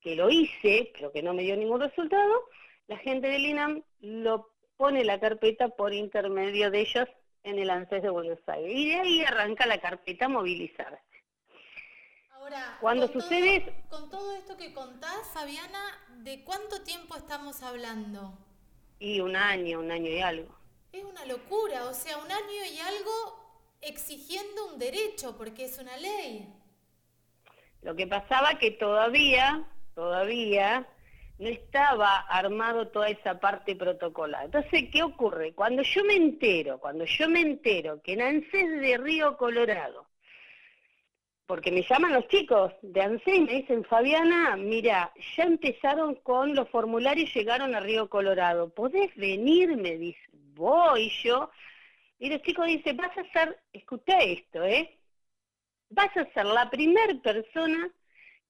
que 0.00 0.16
lo 0.16 0.30
hice, 0.30 0.90
pero 0.94 1.12
que 1.12 1.22
no 1.22 1.34
me 1.34 1.42
dio 1.42 1.56
ningún 1.56 1.80
resultado, 1.80 2.48
la 2.86 2.98
gente 2.98 3.28
del 3.28 3.46
INAM 3.46 3.82
lo 4.00 4.50
pone 4.76 5.04
la 5.04 5.18
carpeta 5.18 5.68
por 5.68 5.92
intermedio 5.92 6.70
de 6.70 6.80
ellos 6.80 7.08
en 7.42 7.58
el 7.58 7.70
ANSES 7.70 8.02
de 8.02 8.10
Buenos 8.10 8.38
Aires. 8.46 8.72
Y 8.72 8.90
de 8.90 8.96
ahí 8.96 9.24
arranca 9.24 9.66
la 9.66 9.78
carpeta 9.78 10.26
a 10.26 10.28
movilizarse. 10.28 11.05
Ahora, 12.46 12.78
cuando 12.80 13.08
sucede... 13.08 13.74
con 13.88 14.08
todo 14.08 14.36
esto 14.36 14.56
que 14.56 14.72
contás, 14.72 15.18
Fabiana, 15.34 15.80
¿de 16.18 16.44
cuánto 16.44 16.80
tiempo 16.84 17.16
estamos 17.16 17.60
hablando? 17.64 18.38
Y 19.00 19.18
un 19.18 19.34
año, 19.34 19.80
un 19.80 19.90
año 19.90 20.08
y 20.08 20.20
algo. 20.20 20.56
Es 20.92 21.02
una 21.02 21.26
locura, 21.26 21.86
o 21.86 21.92
sea, 21.92 22.18
un 22.18 22.30
año 22.30 22.64
y 22.72 22.78
algo 22.78 23.74
exigiendo 23.80 24.66
un 24.66 24.78
derecho, 24.78 25.36
porque 25.36 25.64
es 25.64 25.76
una 25.78 25.96
ley. 25.96 26.48
Lo 27.82 27.96
que 27.96 28.06
pasaba 28.06 28.60
que 28.60 28.70
todavía, 28.70 29.64
todavía, 29.96 30.86
no 31.40 31.48
estaba 31.48 32.20
armado 32.28 32.86
toda 32.86 33.08
esa 33.08 33.40
parte 33.40 33.74
protocolar. 33.74 34.44
Entonces, 34.44 34.84
¿qué 34.92 35.02
ocurre? 35.02 35.52
Cuando 35.52 35.82
yo 35.82 36.04
me 36.04 36.14
entero, 36.14 36.78
cuando 36.78 37.06
yo 37.06 37.28
me 37.28 37.40
entero 37.40 38.00
que 38.02 38.12
en 38.12 38.22
ANSES 38.22 38.80
de 38.80 38.98
Río 38.98 39.36
Colorado, 39.36 40.05
porque 41.46 41.70
me 41.70 41.82
llaman 41.82 42.12
los 42.12 42.26
chicos 42.28 42.72
de 42.82 43.00
ANSES 43.00 43.34
y 43.34 43.40
me 43.40 43.52
dicen, 43.54 43.84
Fabiana, 43.84 44.56
mira, 44.56 45.12
ya 45.36 45.44
empezaron 45.44 46.16
con 46.16 46.54
los 46.54 46.68
formularios 46.70 47.30
y 47.30 47.38
llegaron 47.38 47.74
a 47.74 47.80
Río 47.80 48.08
Colorado, 48.08 48.68
¿podés 48.68 49.14
venir? 49.16 49.76
Me 49.76 49.96
dice, 49.96 50.20
voy 50.54 51.10
yo. 51.22 51.50
Y 52.18 52.30
los 52.30 52.42
chicos 52.42 52.66
dicen, 52.66 52.96
vas 52.96 53.16
a 53.16 53.24
ser, 53.32 53.58
escucha 53.72 54.18
esto, 54.18 54.64
¿eh? 54.64 54.98
Vas 55.90 56.16
a 56.16 56.24
ser 56.32 56.46
la 56.46 56.68
primer 56.68 57.20
persona 57.20 57.90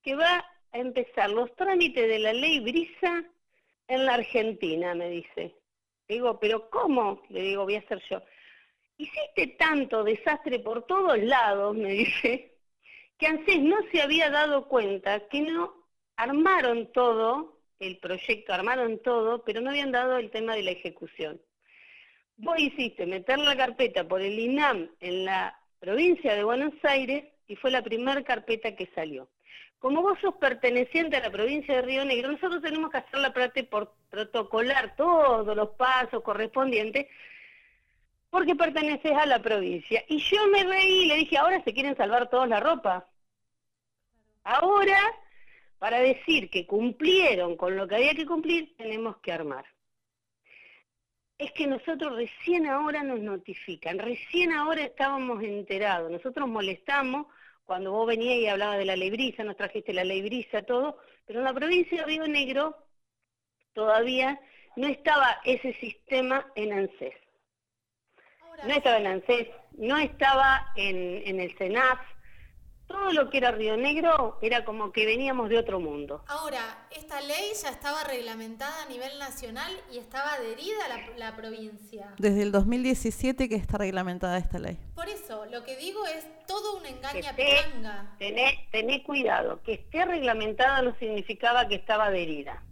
que 0.03 0.15
va 0.15 0.45
empezar 0.79 1.31
los 1.31 1.55
trámites 1.57 2.09
de 2.09 2.19
la 2.19 2.33
ley 2.33 2.61
Brisa 2.61 3.25
en 3.89 4.07
la 4.07 4.15
Argentina, 4.15 4.95
me 4.95 5.09
dice. 5.11 5.55
Digo, 6.09 6.39
pero 6.39 6.71
¿cómo? 6.71 7.23
Le 7.29 7.43
digo, 7.43 7.65
voy 7.65 7.77
a 7.77 7.81
hacer 7.81 8.03
yo. 8.09 8.23
Hiciste 8.99 9.57
tanto 9.59 10.05
desastre 10.05 10.61
por 10.61 10.87
todos 10.87 11.19
lados, 11.19 11.77
me 11.77 11.91
dice, 11.91 12.56
que 13.19 13.27
ANSES 13.27 13.63
no 13.63 13.77
se 13.91 14.03
había 14.03 14.31
dado 14.31 14.69
cuenta 14.69 15.29
que 15.29 15.41
no 15.43 15.75
armaron 16.17 16.93
todo, 16.93 17.59
el 17.79 17.99
proyecto, 17.99 18.53
armaron 18.53 19.01
todo, 19.03 19.45
pero 19.45 19.61
no 19.61 19.71
habían 19.71 19.93
dado 19.93 20.17
el 20.17 20.31
tema 20.31 20.55
de 20.55 20.63
la 20.63 20.71
ejecución. 20.71 21.41
Vos 22.39 22.59
hiciste 22.59 23.07
meter 23.07 23.39
la 23.39 23.57
carpeta 23.57 24.07
por 24.07 24.21
el 24.21 24.39
INAM 24.39 24.91
en 25.01 25.25
la 25.25 25.59
provincia 25.79 26.35
de 26.35 26.45
Buenos 26.45 26.73
Aires 26.83 27.25
y 27.47 27.57
fue 27.57 27.71
la 27.71 27.83
primera 27.83 28.23
carpeta 28.23 28.75
que 28.77 28.91
salió. 28.95 29.29
Como 29.79 30.03
vos 30.03 30.19
sos 30.21 30.35
perteneciente 30.37 31.17
a 31.17 31.21
la 31.21 31.31
provincia 31.31 31.77
de 31.77 31.83
Río 31.83 32.05
Negro, 32.05 32.33
nosotros 32.33 32.63
tenemos 32.63 32.91
que 32.91 32.99
hacer 32.99 33.21
la 33.21 33.33
parte 33.33 33.65
por 33.65 33.93
protocolar 34.11 34.97
todos 34.97 35.55
los 35.55 35.71
pasos 35.71 36.23
correspondientes 36.23 37.07
porque 38.31 38.55
perteneces 38.55 39.13
a 39.13 39.27
la 39.27 39.41
provincia. 39.41 40.05
Y 40.09 40.19
yo 40.19 40.47
me 40.49 40.65
reí 40.65 41.03
y 41.03 41.07
le 41.07 41.17
dije, 41.17 41.39
ahora 41.39 41.63
se 41.63 41.73
quieren 41.73 41.97
salvar 41.97 42.29
todos 42.29 42.49
la 42.49 42.61
ropa. 42.61 43.09
Ahora, 44.45 44.99
para 45.79 46.01
decir 46.01 46.51
que 46.51 46.67
cumplieron 46.67 47.57
con 47.57 47.77
lo 47.77 47.87
que 47.87 47.97
había 47.97 48.15
que 48.15 48.27
cumplir, 48.27 48.77
tenemos 48.77 49.17
que 49.19 49.33
armar. 49.33 49.65
Es 51.39 51.53
que 51.53 51.67
nosotros 51.67 52.17
recién 52.17 52.67
ahora 52.67 53.03
nos 53.03 53.21
notifican, 53.21 53.99
recién 53.99 54.53
ahora 54.53 54.85
estábamos 54.85 55.43
enterados, 55.43 56.11
nosotros 56.11 56.49
molestamos 56.49 57.27
cuando 57.67 57.91
vos 57.93 58.07
venías 58.07 58.39
y 58.39 58.47
hablabas 58.47 58.79
de 58.79 58.85
la 58.85 58.97
ley 58.97 59.35
nos 59.39 59.57
trajiste 59.57 59.93
la 59.93 60.05
ley 60.05 60.23
brisa, 60.23 60.63
todo, 60.63 60.99
pero 61.27 61.41
en 61.41 61.45
la 61.45 61.53
provincia 61.53 61.99
de 61.99 62.07
Río 62.07 62.27
Negro 62.27 62.77
todavía 63.75 64.41
no 64.77 64.87
estaba 64.87 65.41
ese 65.45 65.75
sistema 65.75 66.47
en 66.55 66.73
ANSES. 66.73 67.26
No 68.65 68.75
estaba 68.75 68.99
en 68.99 69.07
ANSES, 69.07 69.49
no 69.79 69.99
estaba 69.99 70.73
en, 70.77 71.23
en 71.27 71.41
el 71.41 71.57
CENAF, 71.57 71.99
todo 72.87 73.13
lo 73.13 73.31
que 73.31 73.39
era 73.39 73.51
Río 73.51 73.77
Negro 73.77 74.39
era 74.41 74.65
como 74.65 74.93
que 74.93 75.07
veníamos 75.07 75.49
de 75.49 75.59
otro 75.59 75.81
mundo. 75.81 76.23
Ahora, 76.29 76.87
esta 76.97 77.21
ley 77.21 77.53
ya 77.61 77.71
estaba 77.71 78.05
reglamentada 78.05 78.85
a 78.85 78.89
nivel 78.89 79.19
nacional 79.19 79.73
y 79.93 79.99
estaba 79.99 80.35
adherida 80.35 80.77
a 80.85 81.19
la, 81.19 81.37
provincia. 81.37 82.15
Desde 82.19 82.43
el 82.43 82.53
2017 82.53 83.49
que 83.49 83.57
está 83.57 83.79
reglamentada 83.79 84.39
esta 84.39 84.59
ley. 84.59 84.79
Por 84.95 85.09
eso, 85.09 85.47
lo 85.47 85.65
que 85.65 85.77
digo 85.77 86.07
es 86.07 86.27
todo 86.47 86.77
un 86.79 86.87
engaña 86.87 87.35
Tené, 88.19 88.69
tené 88.71 89.03
cuidado, 89.03 89.61
que 89.63 89.75
esté 89.75 90.05
reglamentada 90.05 90.83
no 90.83 90.97
significaba 90.99 91.67
que 91.67 91.75
estaba 91.75 92.07
adherida. 92.07 92.63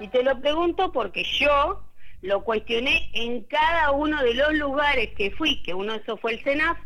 Y 0.00 0.08
te 0.08 0.22
lo 0.22 0.40
pregunto 0.40 0.92
porque 0.92 1.24
yo 1.24 1.82
lo 2.24 2.42
cuestioné 2.42 3.10
en 3.12 3.42
cada 3.42 3.90
uno 3.90 4.22
de 4.22 4.32
los 4.32 4.54
lugares 4.54 5.10
que 5.14 5.30
fui, 5.32 5.62
que 5.62 5.74
uno 5.74 5.92
de 5.92 5.98
esos 5.98 6.18
fue 6.20 6.32
el 6.32 6.42
CENAF, 6.42 6.78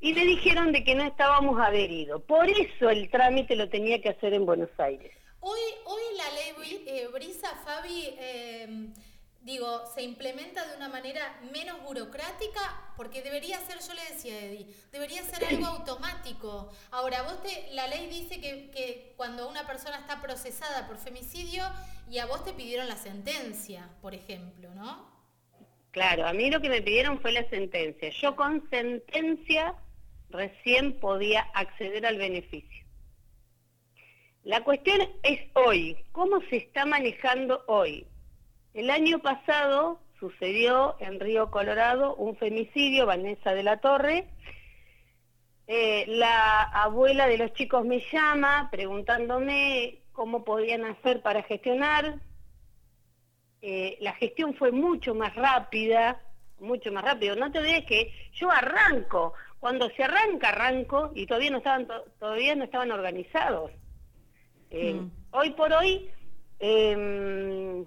y 0.00 0.14
le 0.14 0.24
dijeron 0.24 0.72
de 0.72 0.82
que 0.82 0.96
no 0.96 1.04
estábamos 1.04 1.60
adheridos. 1.60 2.20
Por 2.22 2.50
eso 2.50 2.90
el 2.90 3.08
trámite 3.08 3.54
lo 3.54 3.68
tenía 3.68 4.02
que 4.02 4.08
hacer 4.08 4.34
en 4.34 4.46
Buenos 4.46 4.70
Aires. 4.78 5.12
Hoy, 5.38 5.60
hoy 5.84 6.02
la 6.16 6.24
ley 6.34 6.84
eh, 6.86 7.06
Brisa, 7.12 7.54
Fabi, 7.64 8.14
em, 8.18 8.92
digo, 9.42 9.86
se 9.94 10.02
implementa 10.02 10.66
de 10.66 10.76
una 10.76 10.88
manera 10.88 11.40
menos 11.52 11.82
burocrática, 11.82 12.60
porque 12.96 13.22
debería 13.22 13.58
ser, 13.60 13.78
yo 13.80 13.94
le 13.94 14.02
decía 14.12 14.34
a 14.34 14.38
Eddie, 14.40 14.66
debería 14.92 15.22
ser 15.22 15.44
algo 15.44 15.66
automático. 15.66 16.70
Ahora, 16.90 17.22
vos 17.22 17.42
te, 17.42 17.72
la 17.72 17.86
ley 17.86 18.06
dice 18.08 18.40
que, 18.40 18.70
que 18.70 19.14
cuando 19.16 19.48
una 19.48 19.66
persona 19.66 19.98
está 19.98 20.20
procesada 20.20 20.86
por 20.86 20.98
femicidio 20.98 21.64
y 22.10 22.18
a 22.18 22.26
vos 22.26 22.44
te 22.44 22.52
pidieron 22.52 22.88
la 22.88 22.96
sentencia, 22.96 23.88
por 24.02 24.14
ejemplo, 24.14 24.74
¿no? 24.74 25.08
Claro, 25.92 26.26
a 26.26 26.32
mí 26.32 26.50
lo 26.50 26.60
que 26.60 26.68
me 26.68 26.82
pidieron 26.82 27.20
fue 27.20 27.32
la 27.32 27.48
sentencia. 27.48 28.10
Yo 28.10 28.36
con 28.36 28.68
sentencia 28.70 29.74
recién 30.28 31.00
podía 31.00 31.40
acceder 31.54 32.06
al 32.06 32.16
beneficio. 32.18 32.86
La 34.44 34.62
cuestión 34.64 35.00
es 35.22 35.40
hoy, 35.54 35.96
¿cómo 36.12 36.40
se 36.48 36.58
está 36.58 36.86
manejando 36.86 37.62
hoy? 37.66 38.06
El 38.72 38.90
año 38.90 39.18
pasado 39.18 40.00
sucedió 40.18 40.96
en 41.00 41.18
Río 41.18 41.50
Colorado 41.50 42.14
un 42.14 42.36
femicidio, 42.36 43.06
Vanessa 43.06 43.52
de 43.52 43.62
la 43.62 43.80
Torre. 43.80 44.28
Eh, 45.66 46.04
la 46.08 46.62
abuela 46.62 47.26
de 47.26 47.38
los 47.38 47.52
chicos 47.54 47.84
me 47.84 48.02
llama 48.12 48.68
preguntándome 48.70 50.02
cómo 50.12 50.44
podían 50.44 50.84
hacer 50.84 51.22
para 51.22 51.42
gestionar. 51.42 52.20
Eh, 53.62 53.98
la 54.00 54.12
gestión 54.14 54.54
fue 54.54 54.72
mucho 54.72 55.14
más 55.14 55.34
rápida, 55.34 56.20
mucho 56.60 56.92
más 56.92 57.04
rápido. 57.04 57.34
No 57.36 57.50
te 57.50 57.58
olvides 57.58 57.84
que 57.86 58.12
yo 58.34 58.50
arranco, 58.50 59.34
cuando 59.58 59.90
se 59.90 60.04
arranca, 60.04 60.50
arranco 60.50 61.10
y 61.14 61.26
todavía 61.26 61.50
no 61.50 61.58
estaban, 61.58 61.88
todavía 62.18 62.54
no 62.54 62.64
estaban 62.64 62.92
organizados. 62.92 63.72
Eh, 64.70 64.94
mm. 64.94 65.10
Hoy 65.32 65.50
por 65.50 65.72
hoy 65.72 66.08
em, 66.58 67.84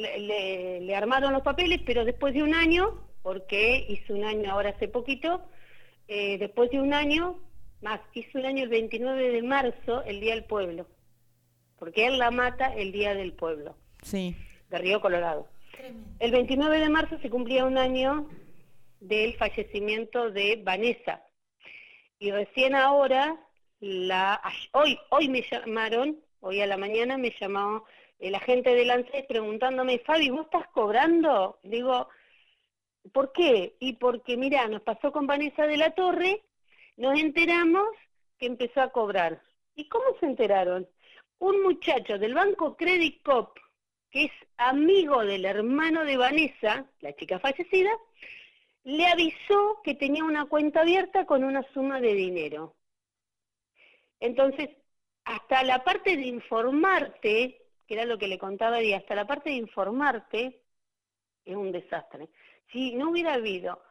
le, 0.00 0.94
armaron 0.94 1.32
los 1.32 1.42
papeles, 1.42 1.80
pero 1.84 2.04
después 2.04 2.34
de 2.34 2.42
un 2.42 2.54
año, 2.54 3.00
porque 3.22 3.84
hizo 3.88 4.14
un 4.14 4.24
año 4.24 4.50
ahora 4.50 4.70
hace 4.70 4.88
poquito, 4.88 5.42
eh, 6.08 6.38
después 6.38 6.70
de 6.70 6.80
un 6.80 6.92
año, 6.92 7.38
más, 7.82 8.00
hizo 8.14 8.38
un 8.38 8.46
año 8.46 8.64
el 8.64 8.70
29 8.70 9.30
de 9.30 9.42
marzo, 9.42 10.02
el 10.04 10.20
Día 10.20 10.34
del 10.34 10.44
Pueblo, 10.44 10.86
porque 11.78 12.06
él 12.06 12.18
la 12.18 12.30
mata 12.30 12.74
el 12.74 12.92
Día 12.92 13.14
del 13.14 13.32
Pueblo. 13.32 13.76
Sí. 14.02 14.36
De 14.70 14.78
Río 14.78 15.00
Colorado. 15.00 15.48
El 16.18 16.30
29 16.32 16.78
de 16.78 16.88
marzo 16.88 17.18
se 17.20 17.30
cumplía 17.30 17.64
un 17.64 17.78
año 17.78 18.28
del 19.00 19.34
fallecimiento 19.36 20.30
de 20.30 20.60
Vanessa. 20.62 21.22
Y 22.18 22.30
recién 22.30 22.74
ahora, 22.74 23.36
la, 23.80 24.40
hoy, 24.72 24.98
hoy 25.10 25.28
me 25.28 25.42
llamaron, 25.50 26.18
hoy 26.40 26.60
a 26.60 26.66
la 26.66 26.76
mañana 26.76 27.16
me 27.16 27.34
llamó 27.40 27.84
el 28.20 28.34
agente 28.34 28.74
del 28.74 28.90
ANSES 28.90 29.26
preguntándome, 29.26 29.98
Fabi, 30.00 30.28
¿vos 30.28 30.44
estás 30.44 30.68
cobrando? 30.68 31.58
Digo, 31.62 32.08
¿por 33.12 33.32
qué? 33.32 33.76
Y 33.80 33.94
porque, 33.94 34.36
mira, 34.36 34.68
nos 34.68 34.82
pasó 34.82 35.10
con 35.10 35.26
Vanessa 35.26 35.66
de 35.66 35.78
la 35.78 35.94
Torre, 35.94 36.42
nos 36.96 37.18
enteramos 37.18 37.88
que 38.38 38.46
empezó 38.46 38.82
a 38.82 38.90
cobrar. 38.90 39.40
¿Y 39.74 39.88
cómo 39.88 40.04
se 40.20 40.26
enteraron? 40.26 40.86
Un 41.38 41.62
muchacho 41.62 42.18
del 42.18 42.34
banco 42.34 42.76
Credit 42.76 43.22
Cop, 43.22 43.56
que 44.10 44.24
es 44.24 44.32
amigo 44.58 45.24
del 45.24 45.46
hermano 45.46 46.04
de 46.04 46.18
Vanessa, 46.18 46.86
la 47.00 47.14
chica 47.14 47.38
fallecida, 47.38 47.90
le 48.84 49.06
avisó 49.06 49.80
que 49.82 49.94
tenía 49.94 50.24
una 50.24 50.44
cuenta 50.44 50.80
abierta 50.80 51.24
con 51.24 51.42
una 51.42 51.62
suma 51.72 52.00
de 52.00 52.14
dinero. 52.14 52.74
Entonces, 54.20 54.68
hasta 55.24 55.62
la 55.62 55.82
parte 55.84 56.16
de 56.16 56.26
informarte 56.26 57.60
que 57.90 57.94
era 57.94 58.04
lo 58.04 58.18
que 58.18 58.28
le 58.28 58.38
contaba 58.38 58.80
y 58.80 58.92
hasta 58.92 59.16
la 59.16 59.26
parte 59.26 59.50
de 59.50 59.56
informarte 59.56 60.62
es 61.44 61.56
un 61.56 61.72
desastre. 61.72 62.28
Si 62.70 62.94
no 62.94 63.10
hubiera 63.10 63.34
habido 63.34 63.82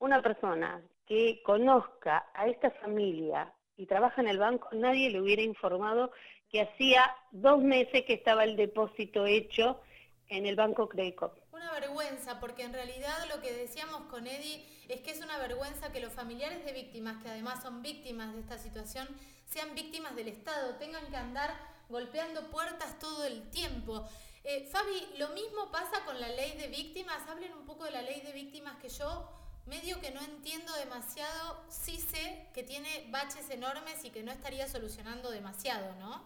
una 0.00 0.20
persona 0.20 0.82
que 1.06 1.42
conozca 1.42 2.26
a 2.34 2.46
esta 2.46 2.70
familia 2.72 3.50
y 3.78 3.86
trabaja 3.86 4.20
en 4.20 4.28
el 4.28 4.36
banco, 4.36 4.68
nadie 4.72 5.10
le 5.10 5.22
hubiera 5.22 5.40
informado 5.40 6.12
que 6.50 6.60
hacía 6.60 7.10
dos 7.30 7.62
meses 7.62 8.04
que 8.04 8.12
estaba 8.12 8.44
el 8.44 8.54
depósito 8.54 9.24
hecho 9.24 9.80
en 10.28 10.44
el 10.44 10.54
Banco 10.54 10.86
Credicop. 10.90 11.38
Una 11.54 11.72
vergüenza, 11.72 12.38
porque 12.38 12.64
en 12.64 12.74
realidad 12.74 13.16
lo 13.34 13.40
que 13.40 13.54
decíamos 13.54 14.02
con 14.10 14.26
Eddie 14.26 14.62
es 14.90 15.00
que 15.00 15.10
es 15.10 15.24
una 15.24 15.38
vergüenza 15.38 15.90
que 15.90 16.00
los 16.00 16.12
familiares 16.12 16.66
de 16.66 16.74
víctimas, 16.74 17.22
que 17.22 17.30
además 17.30 17.62
son 17.62 17.80
víctimas 17.80 18.34
de 18.34 18.40
esta 18.40 18.58
situación, 18.58 19.08
sean 19.46 19.74
víctimas 19.74 20.14
del 20.16 20.28
Estado, 20.28 20.76
tengan 20.76 21.06
que 21.08 21.16
andar 21.16 21.71
golpeando 21.92 22.50
puertas 22.50 22.98
todo 22.98 23.24
el 23.24 23.48
tiempo. 23.50 24.08
Eh, 24.42 24.66
Fabi, 24.72 25.18
lo 25.18 25.28
mismo 25.28 25.70
pasa 25.70 26.04
con 26.04 26.18
la 26.18 26.28
ley 26.28 26.56
de 26.56 26.66
víctimas. 26.68 27.22
Hablen 27.28 27.52
un 27.52 27.64
poco 27.64 27.84
de 27.84 27.92
la 27.92 28.02
ley 28.02 28.22
de 28.22 28.32
víctimas 28.32 28.76
que 28.82 28.88
yo 28.88 29.28
medio 29.66 30.00
que 30.00 30.10
no 30.10 30.20
entiendo 30.22 30.72
demasiado. 30.74 31.62
Sí 31.68 31.98
sé 31.98 32.48
que 32.52 32.64
tiene 32.64 33.06
baches 33.10 33.48
enormes 33.50 34.04
y 34.04 34.10
que 34.10 34.24
no 34.24 34.32
estaría 34.32 34.66
solucionando 34.66 35.30
demasiado, 35.30 35.94
¿no? 36.00 36.22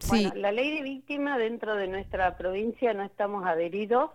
Sí. 0.00 0.08
Bueno, 0.08 0.32
la 0.34 0.52
ley 0.52 0.76
de 0.76 0.82
víctimas 0.82 1.38
dentro 1.38 1.74
de 1.76 1.88
nuestra 1.88 2.36
provincia 2.36 2.92
no 2.92 3.04
estamos 3.04 3.46
adheridos 3.46 4.10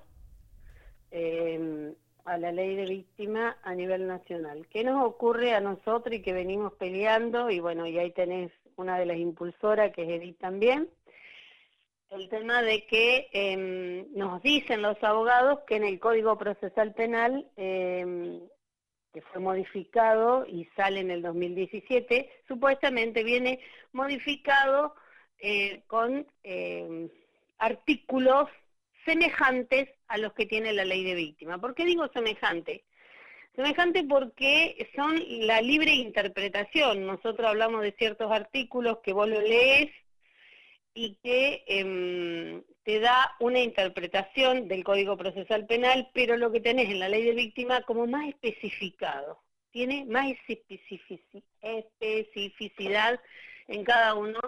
eh, 1.11 1.93
a 2.25 2.37
la 2.37 2.51
ley 2.51 2.75
de 2.75 2.85
víctimas 2.85 3.55
a 3.63 3.73
nivel 3.73 4.07
nacional. 4.07 4.67
¿Qué 4.69 4.83
nos 4.83 5.03
ocurre 5.05 5.55
a 5.55 5.59
nosotros 5.59 6.15
y 6.15 6.21
que 6.21 6.33
venimos 6.33 6.73
peleando? 6.73 7.49
Y 7.49 7.59
bueno, 7.59 7.85
y 7.85 7.97
ahí 7.97 8.11
tenés 8.11 8.51
una 8.77 8.97
de 8.97 9.05
las 9.05 9.17
impulsoras, 9.17 9.91
que 9.93 10.03
es 10.03 10.09
Edith 10.09 10.39
también, 10.39 10.89
el 12.09 12.29
tema 12.29 12.61
de 12.61 12.85
que 12.85 13.29
em, 13.33 14.05
nos 14.13 14.41
dicen 14.43 14.81
los 14.81 15.01
abogados 15.03 15.61
que 15.65 15.77
en 15.77 15.83
el 15.83 15.99
Código 15.99 16.37
Procesal 16.37 16.93
Penal, 16.93 17.49
em, 17.57 18.39
que 19.11 19.21
fue 19.21 19.41
modificado 19.41 20.45
y 20.45 20.65
sale 20.75 20.99
en 20.99 21.11
el 21.11 21.21
2017, 21.21 22.29
supuestamente 22.47 23.23
viene 23.23 23.59
modificado 23.91 24.95
eh, 25.39 25.83
con 25.87 26.25
em, 26.43 27.09
artículos 27.57 28.49
semejantes 29.05 29.89
a 30.07 30.17
los 30.17 30.33
que 30.33 30.45
tiene 30.45 30.73
la 30.73 30.85
ley 30.85 31.03
de 31.03 31.15
víctima. 31.15 31.59
¿Por 31.59 31.75
qué 31.75 31.85
digo 31.85 32.07
semejante? 32.13 32.83
Semejante 33.55 34.03
porque 34.03 34.89
son 34.95 35.21
la 35.45 35.61
libre 35.61 35.93
interpretación. 35.93 37.05
Nosotros 37.05 37.47
hablamos 37.47 37.83
de 37.83 37.91
ciertos 37.91 38.31
artículos 38.31 38.97
que 39.03 39.13
vos 39.13 39.27
lo 39.27 39.39
lees 39.41 39.91
y 40.95 41.15
que 41.23 41.63
em, 41.67 42.63
te 42.83 42.99
da 42.99 43.35
una 43.39 43.59
interpretación 43.59 44.67
del 44.67 44.83
Código 44.83 45.17
Procesal 45.17 45.67
Penal, 45.67 46.09
pero 46.13 46.35
lo 46.35 46.51
que 46.51 46.61
tenés 46.61 46.89
en 46.89 46.99
la 46.99 47.09
ley 47.09 47.23
de 47.23 47.33
víctima 47.33 47.81
como 47.83 48.07
más 48.07 48.27
especificado. 48.27 49.39
Tiene 49.71 50.05
más 50.05 50.27
especificidad 51.61 53.19
en 53.67 53.83
cada 53.83 54.15
uno 54.15 54.39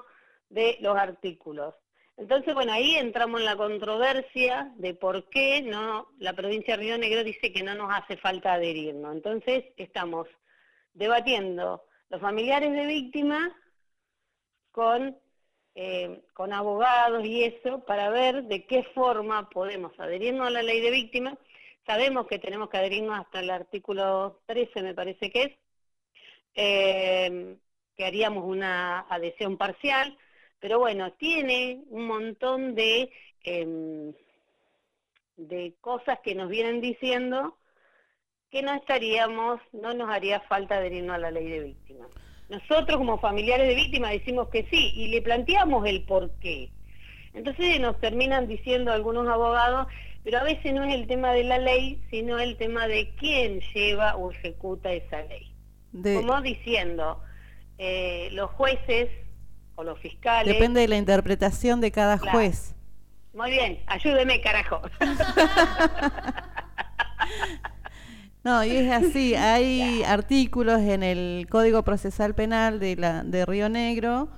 de 0.49 0.77
los 0.81 0.97
artículos. 0.97 1.75
Entonces, 2.17 2.53
bueno, 2.53 2.71
ahí 2.71 2.95
entramos 2.95 3.41
en 3.41 3.45
la 3.45 3.57
controversia 3.57 4.71
de 4.77 4.93
por 4.93 5.29
qué 5.29 5.61
no 5.61 6.07
la 6.17 6.33
provincia 6.33 6.75
de 6.75 6.83
Río 6.83 6.97
Negro 6.97 7.23
dice 7.23 7.51
que 7.51 7.61
no 7.61 7.75
nos 7.75 7.91
hace 7.93 8.15
falta 8.17 8.53
adherirnos. 8.53 9.13
Entonces, 9.15 9.65
estamos 9.75 10.27
debatiendo 10.93 11.83
los 12.09 12.21
familiares 12.21 12.71
de 12.71 12.85
víctimas 12.85 13.51
con, 14.71 15.17
eh, 15.75 16.23
con 16.33 16.53
abogados 16.53 17.25
y 17.25 17.43
eso 17.43 17.83
para 17.85 18.09
ver 18.09 18.43
de 18.43 18.65
qué 18.65 18.83
forma 18.95 19.49
podemos 19.49 19.91
adherirnos 19.99 20.47
a 20.47 20.51
la 20.51 20.63
ley 20.63 20.79
de 20.79 20.91
víctimas. 20.91 21.37
Sabemos 21.85 22.27
que 22.27 22.39
tenemos 22.39 22.69
que 22.69 22.77
adherirnos 22.77 23.19
hasta 23.19 23.41
el 23.41 23.49
artículo 23.49 24.41
13, 24.45 24.83
me 24.83 24.93
parece 24.93 25.29
que 25.29 25.43
es, 25.43 25.51
eh, 26.55 27.57
que 27.97 28.05
haríamos 28.05 28.45
una 28.45 29.01
adhesión 29.09 29.57
parcial 29.57 30.17
pero 30.59 30.79
bueno, 30.79 31.11
tiene 31.13 31.81
un 31.89 32.07
montón 32.07 32.75
de, 32.75 33.11
em, 33.43 34.13
de 35.37 35.73
cosas 35.81 36.19
que 36.23 36.35
nos 36.35 36.49
vienen 36.49 36.81
diciendo 36.81 37.57
que 38.49 38.61
no 38.61 38.73
estaríamos, 38.73 39.59
no 39.73 39.93
nos 39.93 40.09
haría 40.09 40.39
falta 40.41 40.77
adherirnos 40.77 41.15
a 41.15 41.19
la 41.19 41.31
ley 41.31 41.47
de 41.49 41.59
víctimas. 41.59 42.09
Nosotros 42.49 42.97
como 42.97 43.19
familiares 43.19 43.67
de 43.67 43.75
víctimas 43.75 44.11
decimos 44.11 44.49
que 44.49 44.65
sí 44.69 44.91
y 44.95 45.07
le 45.07 45.21
planteamos 45.21 45.85
el 45.87 46.05
por 46.05 46.31
qué. 46.39 46.69
Entonces 47.33 47.79
nos 47.81 47.99
terminan 47.99 48.47
diciendo 48.47 48.91
algunos 48.91 49.27
abogados, 49.27 49.87
pero 50.23 50.39
a 50.39 50.43
veces 50.43 50.73
no 50.73 50.83
es 50.83 50.93
el 50.93 51.07
tema 51.07 51.33
de 51.33 51.43
la 51.43 51.57
ley, 51.57 52.01
sino 52.09 52.39
el 52.39 52.55
tema 52.57 52.87
de 52.87 53.13
quién 53.15 53.59
lleva 53.73 54.15
o 54.15 54.31
ejecuta 54.31 54.93
esa 54.93 55.21
ley. 55.23 55.51
Como 55.91 56.41
diciendo, 56.41 57.21
eh, 57.77 58.29
los 58.31 58.51
jueces 58.51 59.09
o 59.75 59.83
los 59.83 59.99
fiscales. 59.99 60.53
Depende 60.53 60.81
de 60.81 60.87
la 60.87 60.97
interpretación 60.97 61.81
de 61.81 61.91
cada 61.91 62.17
juez. 62.17 62.75
Muy 63.33 63.51
bien, 63.51 63.79
ayúdeme, 63.87 64.41
carajo. 64.41 64.81
No, 68.43 68.63
y 68.63 68.75
es 68.75 68.91
así, 68.91 69.33
hay 69.33 70.03
artículos 70.03 70.79
en 70.79 71.01
el 71.01 71.47
Código 71.49 71.81
Procesal 71.81 72.35
Penal 72.35 72.79
de, 72.79 72.95
la, 72.95 73.23
de 73.23 73.43
Río 73.43 73.69
Negro 73.69 74.29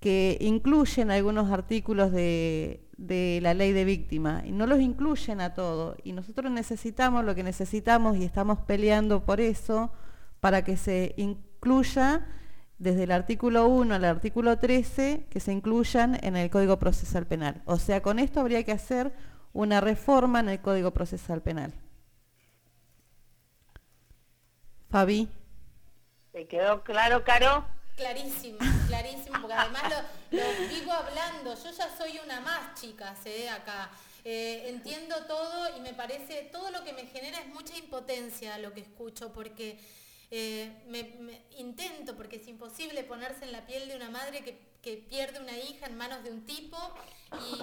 que 0.00 0.36
incluyen 0.40 1.12
algunos 1.12 1.48
artículos 1.52 2.10
de, 2.10 2.82
de 2.96 3.38
la 3.40 3.54
ley 3.54 3.72
de 3.72 3.84
víctima 3.84 4.42
y 4.44 4.50
no 4.50 4.66
los 4.66 4.80
incluyen 4.80 5.40
a 5.40 5.54
todo. 5.54 5.96
Y 6.02 6.12
nosotros 6.12 6.50
necesitamos 6.50 7.24
lo 7.24 7.36
que 7.36 7.44
necesitamos 7.44 8.16
y 8.16 8.24
estamos 8.24 8.58
peleando 8.58 9.24
por 9.24 9.40
eso, 9.40 9.92
para 10.40 10.64
que 10.64 10.76
se 10.76 11.14
incluya 11.16 12.26
desde 12.78 13.04
el 13.04 13.12
artículo 13.12 13.66
1 13.66 13.94
al 13.94 14.04
artículo 14.04 14.58
13 14.58 15.26
que 15.30 15.40
se 15.40 15.52
incluyan 15.52 16.18
en 16.24 16.36
el 16.36 16.48
Código 16.50 16.78
Procesal 16.78 17.26
Penal. 17.26 17.62
O 17.64 17.78
sea, 17.78 18.02
con 18.02 18.18
esto 18.18 18.40
habría 18.40 18.62
que 18.62 18.72
hacer 18.72 19.12
una 19.52 19.80
reforma 19.80 20.40
en 20.40 20.48
el 20.48 20.60
Código 20.60 20.92
Procesal 20.92 21.42
Penal. 21.42 21.72
Fabi. 24.90 25.28
¿Te 26.32 26.46
quedó 26.46 26.82
claro, 26.82 27.24
Caro? 27.24 27.66
Clarísimo, 27.96 28.58
clarísimo, 28.86 29.40
porque 29.40 29.54
además 29.54 29.82
lo, 30.30 30.38
vivo 30.68 30.92
hablando. 30.92 31.54
Yo 31.56 31.70
ya 31.72 31.96
soy 31.96 32.20
una 32.24 32.40
más, 32.40 32.80
chicas, 32.80 33.18
¿eh? 33.26 33.50
acá. 33.50 33.90
Eh, 34.24 34.68
entiendo 34.68 35.16
todo 35.26 35.76
y 35.76 35.80
me 35.80 35.94
parece, 35.94 36.48
todo 36.52 36.70
lo 36.70 36.84
que 36.84 36.92
me 36.92 37.06
genera 37.06 37.40
es 37.40 37.48
mucha 37.48 37.76
impotencia 37.76 38.56
lo 38.58 38.72
que 38.72 38.82
escucho, 38.82 39.32
porque 39.32 39.80
eh, 40.30 40.82
me, 40.88 41.40
intento, 41.56 42.16
porque 42.16 42.36
es 42.36 42.48
imposible 42.48 43.02
ponerse 43.04 43.44
en 43.44 43.52
la 43.52 43.66
piel 43.66 43.88
de 43.88 43.96
una 43.96 44.10
madre 44.10 44.42
que, 44.42 44.68
pierde 45.10 45.38
una 45.38 45.54
hija 45.58 45.84
en 45.84 45.98
manos 45.98 46.24
de 46.24 46.30
un 46.30 46.46
tipo 46.46 46.78
y 47.32 47.60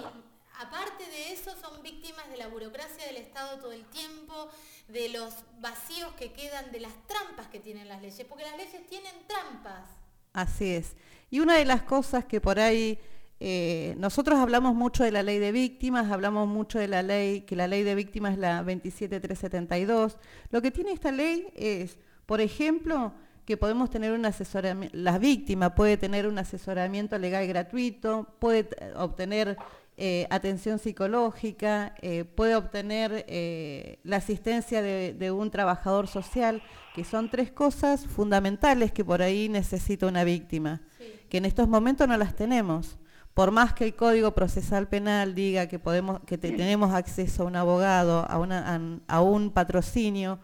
aparte 0.60 1.04
de 1.10 1.32
eso 1.32 1.50
son 1.60 1.82
víctimas 1.82 2.30
de 2.30 2.36
la 2.36 2.46
burocracia 2.46 3.04
del 3.04 3.16
Estado 3.16 3.58
todo 3.58 3.72
el 3.72 3.84
tiempo, 3.86 4.48
de 4.86 5.08
los 5.08 5.34
vacíos 5.58 6.12
que 6.12 6.32
quedan, 6.32 6.70
de 6.70 6.78
las 6.78 6.92
trampas 7.08 7.48
que 7.48 7.58
tienen 7.58 7.88
las 7.88 8.00
leyes, 8.00 8.24
porque 8.28 8.44
las 8.44 8.56
leyes 8.56 8.86
tienen 8.86 9.12
trampas. 9.26 9.88
Así 10.32 10.72
es. 10.72 10.94
Y 11.30 11.40
una 11.40 11.56
de 11.56 11.64
las 11.64 11.82
cosas 11.82 12.24
que 12.26 12.40
por 12.40 12.60
ahí 12.60 13.00
eh, 13.40 13.94
nosotros 13.98 14.38
hablamos 14.38 14.76
mucho 14.76 15.02
de 15.02 15.10
la 15.10 15.24
ley 15.24 15.40
de 15.40 15.50
víctimas, 15.50 16.12
hablamos 16.12 16.46
mucho 16.46 16.78
de 16.78 16.86
la 16.86 17.02
ley, 17.02 17.40
que 17.40 17.56
la 17.56 17.66
ley 17.66 17.82
de 17.82 17.96
víctimas 17.96 18.34
es 18.34 18.38
la 18.38 18.62
27372. 18.62 20.16
Lo 20.50 20.62
que 20.62 20.70
tiene 20.70 20.92
esta 20.92 21.10
ley 21.10 21.48
es 21.56 21.98
por 22.26 22.40
ejemplo, 22.40 23.12
que 23.46 23.56
podemos 23.56 23.90
tener 23.90 24.12
un 24.12 24.26
asesoramiento, 24.26 24.96
la 24.98 25.18
víctima 25.18 25.74
puede 25.74 25.96
tener 25.96 26.26
un 26.26 26.38
asesoramiento 26.38 27.16
legal 27.16 27.46
gratuito, 27.46 28.26
puede 28.40 28.68
obtener 28.96 29.56
eh, 29.98 30.26
atención 30.28 30.78
psicológica, 30.78 31.94
eh, 32.02 32.24
puede 32.24 32.56
obtener 32.56 33.24
eh, 33.28 33.98
la 34.02 34.16
asistencia 34.16 34.82
de, 34.82 35.30
un 35.30 35.50
trabajador 35.50 36.08
social, 36.08 36.60
que 36.94 37.04
son 37.04 37.30
tres 37.30 37.52
cosas 37.52 38.04
fundamentales 38.04 38.92
que 38.92 39.04
por 39.04 39.22
ahí 39.22 39.48
necesita 39.48 40.06
una 40.06 40.24
víctima, 40.24 40.82
que 41.30 41.38
en 41.38 41.44
estos 41.44 41.68
momentos 41.68 42.06
no 42.08 42.16
las 42.18 42.34
tenemos. 42.34 42.98
Por 43.32 43.52
más 43.52 43.74
que 43.74 43.84
el 43.84 43.94
Código 43.94 44.34
Procesal 44.34 44.88
Penal 44.88 45.34
diga 45.34 45.66
que, 45.66 45.78
podemos, 45.78 46.20
que 46.26 46.36
tenemos 46.36 46.92
acceso 46.92 47.44
a 47.44 47.46
un 47.46 47.56
abogado, 47.56 48.26
a, 48.28 48.80
a 49.06 49.20
un 49.20 49.50
patrocinio, 49.50 50.40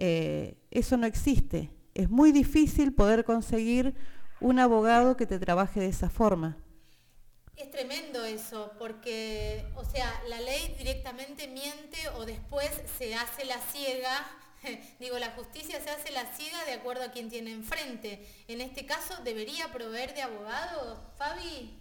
eso 0.00 0.96
no 0.96 1.06
existe 1.06 1.70
es 1.94 2.08
muy 2.08 2.32
difícil 2.32 2.94
poder 2.94 3.24
conseguir 3.24 3.94
un 4.40 4.58
abogado 4.58 5.16
que 5.16 5.26
te 5.26 5.38
trabaje 5.38 5.80
de 5.80 5.88
esa 5.88 6.08
forma. 6.08 6.56
Es 7.56 7.70
tremendo 7.70 8.24
eso, 8.24 8.72
porque, 8.78 9.66
o 9.74 9.84
sea, 9.84 10.22
la 10.28 10.40
ley 10.40 10.74
directamente 10.78 11.46
miente 11.46 12.08
o 12.16 12.24
después 12.24 12.70
se 12.98 13.14
hace 13.14 13.44
la 13.44 13.58
ciega. 13.58 14.26
Digo, 14.98 15.18
la 15.18 15.32
justicia 15.32 15.78
se 15.80 15.90
hace 15.90 16.10
la 16.10 16.24
ciega 16.32 16.64
de 16.64 16.72
acuerdo 16.72 17.04
a 17.04 17.10
quien 17.10 17.28
tiene 17.28 17.52
enfrente. 17.52 18.26
En 18.48 18.62
este 18.62 18.86
caso, 18.86 19.22
¿debería 19.24 19.70
proveer 19.72 20.14
de 20.14 20.22
abogado, 20.22 21.02
Fabi? 21.18 21.76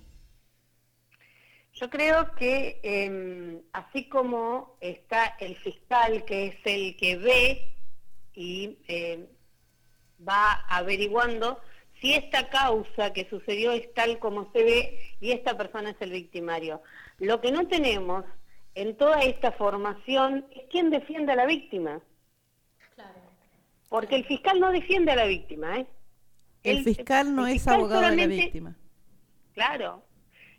Yo 1.75 1.89
creo 1.89 2.35
que 2.35 2.81
em, 2.83 3.61
así 3.71 4.09
como 4.09 4.75
está 4.81 5.37
el 5.39 5.55
fiscal, 5.55 6.25
que 6.25 6.47
es 6.47 6.55
el 6.65 6.97
que 6.97 7.15
ve 7.15 7.78
y 8.39 8.77
em, 8.87 9.27
va 10.25 10.53
averiguando 10.69 11.59
si 11.99 12.13
esta 12.13 12.47
causa 12.47 13.11
que 13.11 13.29
sucedió 13.29 13.73
es 13.73 13.93
tal 13.93 14.17
como 14.17 14.49
se 14.53 14.63
ve 14.63 14.99
y 15.19 15.31
esta 15.31 15.57
persona 15.57 15.89
es 15.89 15.97
el 15.99 16.11
victimario. 16.11 16.81
Lo 17.17 17.41
que 17.41 17.51
no 17.51 17.67
tenemos 17.67 18.23
en 18.75 18.95
toda 18.95 19.19
esta 19.23 19.51
formación 19.51 20.45
es 20.55 20.63
quién 20.71 20.89
defiende 20.89 21.33
a 21.33 21.35
la 21.35 21.45
víctima. 21.45 21.99
Porque 23.89 24.15
el 24.15 24.25
fiscal 24.25 24.57
no 24.57 24.71
defiende 24.71 25.11
a 25.11 25.17
la 25.17 25.25
víctima. 25.25 25.77
¿eh? 25.77 25.87
El, 26.63 26.85
fiscal 26.85 27.35
no 27.35 27.45
es 27.45 27.67
abogado 27.67 28.09
de 28.09 28.15
la 28.15 28.27
víctima. 28.27 28.77
Claro. 29.53 30.05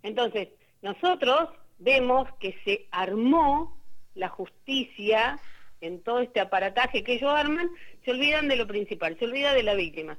Entonces, 0.02 0.48
nosotros 0.82 1.48
vemos 1.78 2.28
que 2.40 2.58
se 2.62 2.88
armó 2.90 3.80
la 4.14 4.28
justicia 4.28 5.40
en 5.80 6.02
todo 6.02 6.20
este 6.20 6.40
aparataje 6.40 7.02
que 7.04 7.14
ellos 7.14 7.32
arman, 7.32 7.70
se 8.04 8.10
olvidan 8.10 8.48
de 8.48 8.56
lo 8.56 8.66
principal, 8.66 9.18
se 9.18 9.24
olvida 9.24 9.54
de 9.54 9.62
la 9.62 9.74
víctima. 9.74 10.18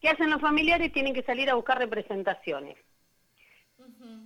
¿Qué 0.00 0.08
hacen 0.08 0.30
los 0.30 0.40
familiares? 0.40 0.92
Tienen 0.92 1.14
que 1.14 1.22
salir 1.22 1.48
a 1.50 1.54
buscar 1.54 1.78
representaciones. 1.78 2.76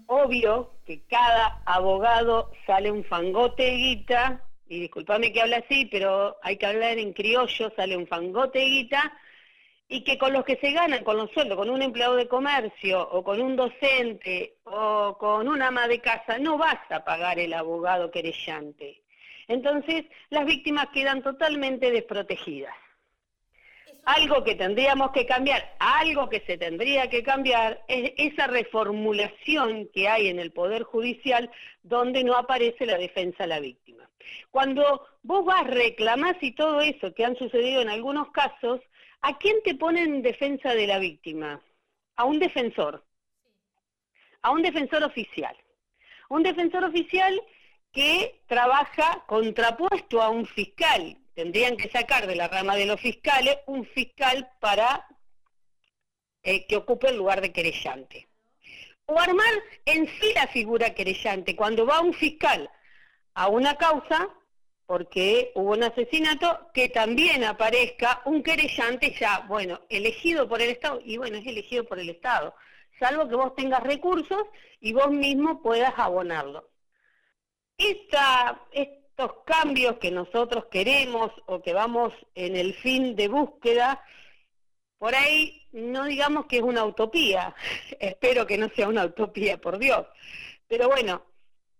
Obvio 0.07 0.72
que 0.87 1.03
cada 1.09 1.61
abogado 1.64 2.51
sale 2.66 2.90
un 2.90 3.05
fangote 3.05 3.64
de 3.64 3.77
guita, 3.77 4.42
y 4.68 4.81
discúlpame 4.81 5.33
que 5.33 5.42
hable 5.42 5.57
así, 5.57 5.87
pero 5.87 6.37
hay 6.42 6.57
que 6.57 6.66
hablar 6.66 6.99
en 6.99 7.12
criollo, 7.12 7.72
sale 7.77 7.96
un 7.96 8.07
fangote 8.07 8.61
de 8.61 8.64
guita, 8.66 9.12
y 9.88 10.03
que 10.03 10.18
con 10.18 10.33
los 10.33 10.44
que 10.44 10.57
se 10.57 10.72
ganan, 10.72 11.05
con 11.05 11.16
los 11.16 11.31
sueldos, 11.31 11.57
con 11.57 11.70
un 11.70 11.83
empleado 11.83 12.16
de 12.16 12.27
comercio, 12.27 13.09
o 13.11 13.22
con 13.22 13.40
un 13.40 13.57
docente, 13.57 14.57
o 14.64 15.16
con 15.18 15.49
una 15.49 15.68
ama 15.68 15.88
de 15.88 16.01
casa, 16.01 16.38
no 16.38 16.59
vas 16.59 16.79
a 16.90 17.05
pagar 17.05 17.38
el 17.38 17.53
abogado 17.53 18.11
querellante. 18.11 19.03
Entonces, 19.48 20.04
las 20.30 20.44
víctimas 20.44 20.88
quedan 20.92 21.22
totalmente 21.22 21.90
desprotegidas. 21.90 22.74
Algo 24.04 24.44
que 24.44 24.54
tendríamos 24.54 25.11
que 25.11 25.26
cambiar, 25.26 25.74
algo 25.80 26.28
que 26.28 26.40
se 26.40 26.56
tendría 26.56 27.11
que 27.11 27.24
cambiar 27.24 27.82
es 27.88 28.12
esa 28.16 28.46
reformulación 28.46 29.88
que 29.92 30.09
hay 30.09 30.28
en 30.28 30.38
el 30.38 30.52
Poder 30.52 30.85
Judicial 30.85 31.50
donde 31.82 32.22
no 32.22 32.37
aparece 32.37 32.87
la 32.87 32.98
defensa 32.98 33.44
a 33.44 33.48
la 33.48 33.59
víctima. 33.59 34.09
Cuando 34.50 35.06
vos 35.22 35.44
vas, 35.44 35.66
reclamás 35.66 36.37
y 36.40 36.52
todo 36.52 36.80
eso 36.80 37.12
que 37.14 37.24
han 37.24 37.37
sucedido 37.37 37.82
en 37.82 37.88
algunos 37.88 38.30
casos, 38.30 38.80
¿a 39.22 39.38
quién 39.38 39.56
te 39.64 39.74
ponen 39.74 40.14
en 40.14 40.22
defensa 40.22 40.74
de 40.74 40.87
la 40.87 40.98
víctima? 40.98 41.61
A 42.14 42.24
un 42.24 42.38
defensor, 42.38 43.04
a 44.42 44.50
un 44.52 44.62
defensor 44.62 45.02
oficial. 45.02 45.56
Un 46.28 46.42
defensor 46.42 46.85
oficial 46.85 47.40
que 47.96 48.42
trabaja 48.46 49.24
contrapuesto 49.26 50.20
a 50.20 50.28
un 50.28 50.44
fiscal. 50.44 51.16
Tendrían 51.35 51.78
que 51.78 51.88
sacar 51.88 52.26
de 52.26 52.37
la 52.37 52.46
rama 52.46 52.76
de 52.76 52.85
los 52.85 53.00
fiscales 53.00 53.56
un 53.66 53.87
fiscal 53.87 54.50
para 54.61 55.06
eh, 56.42 56.66
que 56.66 56.76
ocupe 56.76 57.09
el 57.09 57.16
lugar 57.16 57.40
de 57.40 57.54
querellante. 57.54 58.28
O 59.06 59.18
armar 59.18 59.54
en 59.87 60.06
sí 60.06 60.30
la 60.35 60.46
figura 60.48 60.94
querellante. 60.94 61.56
Cuando 61.56 61.87
va 61.87 62.02
un 62.02 62.12
fiscal 62.12 62.68
a 63.32 63.48
una 63.48 63.76
causa, 63.76 64.28
porque 64.85 65.52
hubo 65.54 65.72
un 65.72 65.82
asesinato, 65.82 66.68
que 66.74 66.90
también 66.90 67.44
aparezca 67.44 68.20
un 68.26 68.42
querellante 68.42 69.16
ya, 69.18 69.46
bueno, 69.48 69.80
elegido 69.88 70.46
por 70.46 70.61
el 70.61 70.68
Estado, 70.68 71.00
y 71.02 71.16
bueno, 71.16 71.38
es 71.38 71.46
elegido 71.46 71.85
por 71.85 71.98
el 71.98 72.11
Estado, 72.11 72.54
salvo 72.98 73.26
que 73.26 73.37
vos 73.37 73.54
tengas 73.54 73.82
recursos 73.82 74.42
y 74.80 74.92
vos 74.92 75.11
mismo 75.11 75.62
puedas 75.62 75.94
abonarlo 75.96 76.76
estos 77.79 79.33
cambios 79.45 79.99
que 79.99 80.11
nosotros 80.11 80.67
queremos 80.71 81.31
o 81.47 81.62
que 81.62 81.73
vamos 81.73 82.12
en 82.35 82.57
el 82.57 82.75
fin 82.75 83.17
de 83.17 83.29
búsqueda, 83.29 84.03
por 84.99 85.15
ahí 85.15 85.67
no 85.73 86.05
digamos 86.05 86.47
que 86.47 86.57
es 86.59 86.62
una 86.62 86.85
utopía, 86.85 87.55
espero 88.01 88.47
que 88.47 88.59
no 88.59 88.69
sea 88.71 88.89
una 88.89 89.05
utopía, 89.05 89.59
por 89.59 89.79
Dios, 89.79 90.07
pero 90.69 90.89
bueno, 90.89 91.23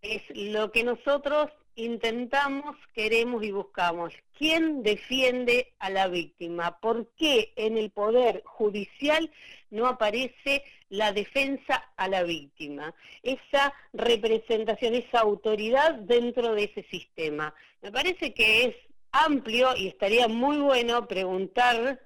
es 0.03 0.23
lo 0.35 0.71
que 0.71 0.85
nosotros 0.85 1.51
intentamos, 1.77 2.77
queremos 2.95 3.45
y 3.45 3.53
buscamos. 3.53 4.13
¿Quién 4.37 4.83
defiende 4.83 5.75
a 5.79 5.91
la 5.91 6.09
víctima? 6.09 6.79
¿Por 6.81 7.09
qué 7.17 7.53
en 7.57 7.77
el 7.77 7.91
Poder 7.91 8.43
Judicial 8.45 9.31
no 9.71 9.87
aparece 9.87 10.65
la 10.89 11.13
defensa 11.13 11.93
a 11.97 12.09
la 12.09 12.23
víctima? 12.23 12.95
Esa 13.23 13.73
representación, 13.93 14.95
esa 14.95 15.21
autoridad 15.21 15.95
dentro 15.95 16.55
de 16.55 16.65
ese 16.65 16.83
sistema. 16.91 17.55
Me 17.83 17.93
parece 17.93 18.35
que 18.35 18.65
es 18.65 18.77
amplio 19.13 19.77
y 19.77 19.89
estaría 19.89 20.29
muy 20.29 20.59
bueno 20.59 21.07
preguntar 21.07 22.01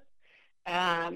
a, 0.64 1.11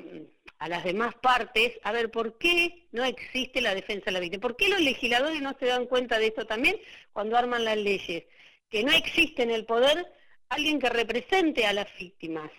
a 0.58 0.68
las 0.68 0.84
demás 0.84 1.14
partes, 1.16 1.72
a 1.82 1.92
ver, 1.92 2.10
¿por 2.10 2.38
qué 2.38 2.86
no 2.92 3.04
existe 3.04 3.60
la 3.60 3.74
defensa 3.74 4.10
a 4.10 4.12
la 4.12 4.20
víctima? 4.20 4.40
¿Por 4.40 4.56
qué 4.56 4.68
los 4.68 4.80
legisladores 4.80 5.42
no 5.42 5.56
se 5.58 5.66
dan 5.66 5.86
cuenta 5.86 6.18
de 6.18 6.28
esto 6.28 6.46
también 6.46 6.76
cuando 7.12 7.36
arman 7.36 7.64
las 7.64 7.76
leyes? 7.76 8.24
Que 8.68 8.82
no 8.82 8.92
existe 8.92 9.42
en 9.42 9.50
el 9.50 9.64
poder 9.66 10.06
alguien 10.48 10.78
que 10.78 10.88
represente 10.88 11.66
a 11.66 11.72
las 11.72 11.88
víctimas 11.98 12.50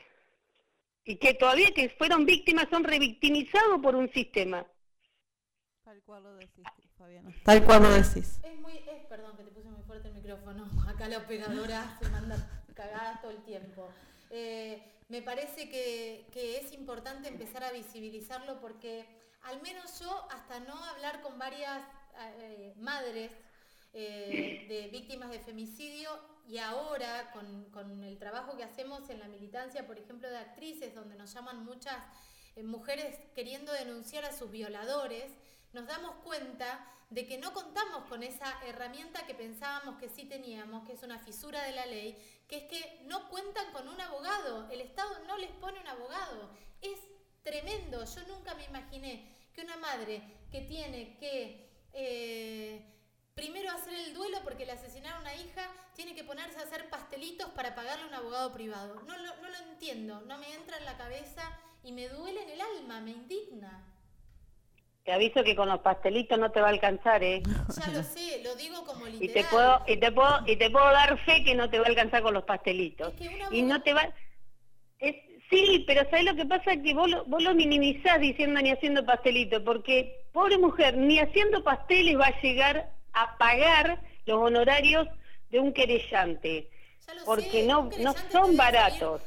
y 1.04 1.18
que 1.18 1.34
todavía 1.36 1.72
que 1.74 1.90
fueron 1.90 2.26
víctimas 2.26 2.68
son 2.70 2.84
revictimizados 2.84 3.80
por 3.82 3.96
un 3.96 4.12
sistema. 4.12 4.66
Tal 5.84 6.02
cual 6.02 6.24
lo 6.24 6.36
decís, 6.36 6.66
Fabiana. 6.98 7.32
Tal 7.44 7.64
cual 7.64 7.84
lo 7.84 7.90
decís. 7.92 8.40
Es 8.44 8.60
muy, 8.60 8.74
es, 8.74 9.06
perdón 9.08 9.38
que 9.38 9.44
te 9.44 9.52
puse 9.52 9.70
muy 9.70 9.84
fuerte 9.84 10.08
el 10.08 10.16
micrófono. 10.16 10.68
Acá 10.90 11.08
la 11.08 11.20
operadora 11.20 11.98
se 12.02 12.10
manda 12.10 12.64
cagadas 12.74 13.22
todo 13.22 13.32
el 13.32 13.44
tiempo. 13.44 13.88
Eh, 14.32 14.82
me 15.08 15.22
parece 15.22 15.70
que, 15.70 16.26
que, 16.34 16.58
es 16.58 16.74
importante 16.74 17.30
empezar 17.30 17.64
a 17.64 17.72
visibilizarlo 17.72 18.60
porque 18.60 19.06
al 19.44 19.62
menos 19.62 20.00
yo, 20.00 20.28
hasta 20.32 20.60
no 20.62 20.74
hablar 20.86 21.22
con 21.22 21.38
varias 21.38 21.84
eh, 22.40 22.74
madres 22.78 23.32
eh, 23.98 24.66
de 24.68 24.90
víctimas 24.90 25.30
de 25.30 25.40
femicidio 25.40 26.10
y 26.46 26.58
ahora 26.58 27.32
con, 27.32 28.04
el 28.04 28.18
trabajo 28.18 28.58
que 28.58 28.64
hacemos 28.66 29.10
en 29.10 29.20
la 29.20 29.30
militancia, 29.30 29.88
por 29.88 29.98
ejemplo, 29.98 30.30
de 30.30 30.38
actrices, 30.38 30.94
donde 30.94 31.16
nos 31.16 31.34
llaman 31.34 31.64
muchas 31.64 31.96
eh, 32.58 32.64
mujeres 32.64 33.18
queriendo 33.34 33.72
denunciar 33.72 34.26
a 34.26 34.34
sus 34.34 34.52
violadores, 34.52 35.32
nos 35.72 35.88
damos 35.88 36.14
cuenta 36.26 36.86
de 37.10 37.26
que 37.26 37.38
no 37.38 37.54
contamos 37.54 38.04
con 38.10 38.22
esa 38.22 38.60
herramienta 38.66 39.26
que 39.26 39.34
pensábamos 39.34 39.98
que 39.98 40.10
sí 40.10 40.26
teníamos, 40.26 40.86
que 40.86 40.92
es 40.92 41.04
una 41.04 41.18
fisura 41.18 41.64
de 41.64 41.72
la 41.72 41.86
ley, 41.86 42.18
que 42.50 42.58
es 42.58 42.64
que 42.66 43.00
no 43.06 43.30
cuentan 43.30 43.72
con 43.72 43.88
un 43.88 44.02
abogado, 44.02 44.70
el 44.72 44.82
Estado 44.82 45.20
no 45.26 45.38
les 45.38 45.52
pone 45.52 45.80
un 45.80 45.88
abogado. 45.88 46.50
Es 46.82 47.00
tremendo, 47.44 48.04
yo 48.04 48.28
nunca 48.28 48.56
me 48.56 48.66
imaginé 48.66 49.32
que 49.54 49.62
una 49.62 49.78
madre 49.78 50.22
que 50.52 50.60
tiene 50.64 51.16
que... 51.18 51.70
Eh, 51.94 52.92
primero 53.36 53.70
hacer 53.72 53.94
el 53.94 54.14
duelo 54.14 54.38
porque 54.44 54.66
le 54.66 54.72
asesinaron 54.72 55.20
a 55.20 55.22
una 55.22 55.36
hija, 55.36 55.70
tiene 55.96 56.16
que 56.16 56.24
ponerse 56.24 56.58
a 56.60 56.64
hacer 56.64 56.90
pastelitos 56.90 57.50
para 57.50 57.76
pagarle 57.76 58.06
a 58.06 58.08
un 58.08 58.14
abogado 58.14 58.54
privado. 58.54 58.96
No 59.06 59.18
lo, 59.18 59.36
no 59.36 59.50
lo 59.50 59.72
entiendo, 59.72 60.22
no 60.22 60.38
me 60.38 60.54
entra 60.54 60.78
en 60.78 60.86
la 60.86 60.98
cabeza 60.98 61.60
y 61.84 61.92
me 61.92 62.08
duele 62.08 62.44
en 62.44 62.50
el 62.50 62.62
alma, 62.62 63.02
me 63.02 63.12
indigna. 63.12 63.84
Te 65.04 65.12
aviso 65.12 65.44
que 65.44 65.56
con 65.56 65.70
los 65.70 65.82
pastelitos 65.82 66.40
no 66.40 66.50
te 66.52 66.62
va 66.62 66.68
a 66.68 66.72
alcanzar, 66.72 67.24
¿eh? 67.24 67.44
Ya 67.78 67.92
lo 67.92 68.02
sé, 68.02 68.42
lo 68.42 68.56
digo 68.56 68.84
como 68.86 69.06
literal. 69.06 69.24
Y 69.24 69.30
te 69.30 69.44
puedo, 69.44 69.84
y 69.86 69.98
te 69.98 70.12
puedo, 70.12 70.40
y 70.48 70.56
te 70.56 70.70
puedo 70.72 70.86
dar 70.86 71.24
fe 71.26 71.44
que 71.44 71.54
no 71.54 71.70
te 71.70 71.78
va 71.78 71.86
a 71.86 71.90
alcanzar 71.90 72.24
con 72.24 72.34
los 72.34 72.44
pastelitos. 72.46 73.14
y 73.52 73.62
no 73.62 73.84
te 73.84 73.94
va... 73.94 74.10
Es, 75.00 75.16
Sí, 75.48 75.84
pero 75.86 76.10
¿sabes 76.10 76.26
lo 76.26 76.36
que 76.36 76.46
pasa? 76.48 76.76
Que 76.76 76.96
vos 76.96 77.08
lo, 77.08 77.24
vos 77.26 77.44
lo 77.44 77.54
minimizás 77.54 78.20
diciendo 78.20 78.60
ni 78.62 78.72
haciendo 78.72 79.06
pastelito, 79.06 79.64
porque 79.64 80.26
pobre 80.34 80.58
mujer, 80.58 80.98
ni 80.98 81.20
haciendo 81.20 81.64
pasteles 81.64 82.20
va 82.20 82.26
a 82.26 82.42
llegar 82.42 82.95
a 83.16 83.38
pagar 83.38 84.02
los 84.26 84.38
honorarios 84.38 85.08
de 85.50 85.60
un 85.60 85.74
querellante. 85.74 86.70
porque 87.26 87.64
no, 87.64 87.90
no 88.00 88.14
son 88.32 88.58
baratos. 88.58 89.22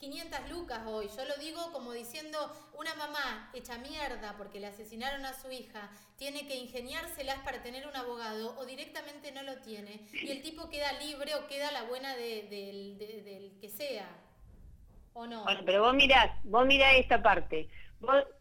500 0.00 0.38
eh, 0.40 0.42
lucas 0.50 0.80
hoy, 0.86 1.08
yo 1.16 1.24
lo 1.24 1.36
digo 1.36 1.72
como 1.72 1.92
diciendo, 1.92 2.38
una 2.74 2.94
mamá 2.96 3.50
hecha 3.54 3.78
mierda 3.78 4.34
porque 4.36 4.58
le 4.58 4.66
asesinaron 4.66 5.24
a 5.24 5.32
su 5.34 5.52
hija, 5.52 5.88
tiene 6.16 6.48
que 6.48 6.56
ingeniárselas 6.56 7.38
para 7.44 7.62
tener 7.62 7.86
un 7.86 7.94
abogado 7.94 8.58
o 8.58 8.66
directamente 8.66 9.30
no 9.30 9.42
lo 9.42 9.58
tiene 9.58 10.00
y 10.12 10.30
el 10.32 10.42
tipo 10.42 10.68
queda 10.68 10.92
libre 10.98 11.36
o 11.36 11.46
queda 11.46 11.70
la 11.70 11.84
buena 11.84 12.16
de, 12.16 12.48
del 12.50 13.58
que 13.60 13.68
sea. 13.68 14.08
¿O 15.14 15.26
no? 15.26 15.44
Bueno, 15.44 15.60
pero 15.64 15.82
vos 15.82 15.94
mirás, 15.94 16.30
vos 16.42 16.66
mirás 16.66 16.94
esta 16.94 17.22
parte. 17.22 17.68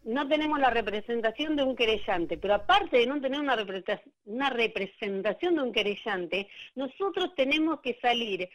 No 0.04 0.28
tenemos 0.28 0.60
la 0.60 0.70
representación 0.70 1.56
de 1.56 1.64
un 1.64 1.76
querellante, 1.76 2.38
pero 2.38 2.56
aparte 2.56 2.98
de 2.98 3.08
no 3.08 3.22
tener 3.22 3.40
una 3.40 4.50
representación 4.50 5.56
de 5.56 5.62
un 5.62 5.72
querellante, 5.72 6.48
nosotros 6.76 7.36
tenemos 7.36 7.80
que 7.82 7.98
salir 8.02 8.50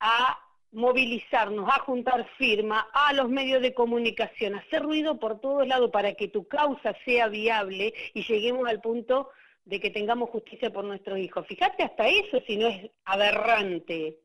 a 0.00 0.38
movilizarnos, 0.72 1.68
a 1.68 1.80
juntar 1.80 2.28
firma, 2.36 2.88
a 2.92 3.12
los 3.12 3.28
medios 3.28 3.62
de 3.62 3.74
comunicación, 3.74 4.54
hacer 4.54 4.82
ruido 4.82 5.18
por 5.18 5.40
todos 5.40 5.66
lados 5.66 5.90
para 5.90 6.14
que 6.14 6.28
tu 6.28 6.46
causa 6.46 6.94
sea 7.04 7.28
viable 7.28 7.94
y 8.14 8.22
lleguemos 8.22 8.68
al 8.68 8.80
punto 8.80 9.30
de 9.64 9.80
que 9.80 9.90
tengamos 9.90 10.30
justicia 10.30 10.70
por 10.70 10.84
nuestros 10.84 11.18
hijos. 11.18 11.46
Fíjate 11.46 11.82
hasta 11.82 12.08
eso 12.08 12.40
si 12.46 12.56
no 12.56 12.68
es 12.68 12.90
aberrante. 13.04 14.18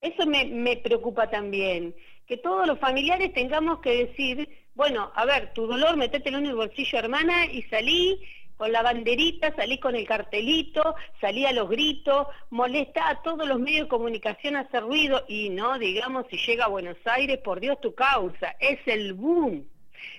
Eso 0.00 0.26
me 0.26 0.76
preocupa 0.78 1.30
también, 1.30 1.94
que 2.26 2.36
todos 2.36 2.66
los 2.66 2.78
familiares 2.78 3.32
tengamos 3.32 3.80
que 3.80 4.06
decir, 4.06 4.48
bueno, 4.74 5.12
a 5.14 5.24
ver, 5.24 5.52
tu 5.52 5.66
dolor, 5.66 5.96
metételo 5.96 6.38
en 6.38 6.46
el 6.46 6.54
bolsillo, 6.54 6.98
hermana, 6.98 7.46
y 7.46 7.62
salí 7.64 8.20
con 8.56 8.70
la 8.70 8.82
banderita, 8.82 9.54
salí 9.56 9.78
con 9.78 9.96
el 9.96 10.06
cartelito, 10.06 10.94
salí 11.20 11.44
a 11.44 11.52
los 11.52 11.68
gritos, 11.68 12.28
molesta 12.50 13.08
a 13.08 13.22
todos 13.22 13.46
los 13.46 13.58
medios 13.58 13.86
de 13.86 13.88
comunicación 13.88 14.56
a 14.56 14.60
hacer 14.60 14.82
ruido 14.82 15.24
y 15.28 15.50
no, 15.50 15.78
digamos, 15.78 16.26
si 16.30 16.36
llega 16.36 16.66
a 16.66 16.68
Buenos 16.68 16.96
Aires, 17.04 17.38
por 17.38 17.60
Dios 17.60 17.80
tu 17.80 17.94
causa, 17.94 18.54
es 18.60 18.78
el 18.86 19.14
boom. 19.14 19.66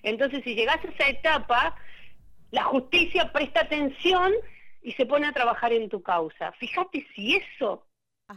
Entonces, 0.02 0.44
si 0.44 0.56
llegas 0.56 0.84
a 0.84 0.88
esa 0.88 1.10
etapa, 1.10 1.76
la 2.52 2.64
justicia 2.66 3.32
presta 3.32 3.62
atención 3.62 4.34
y 4.82 4.92
se 4.92 5.06
pone 5.06 5.28
a 5.28 5.32
trabajar 5.32 5.72
en 5.74 5.90
tu 5.90 6.02
causa. 6.02 6.52
Fíjate 6.54 7.08
si 7.16 7.36
eso 7.36 7.86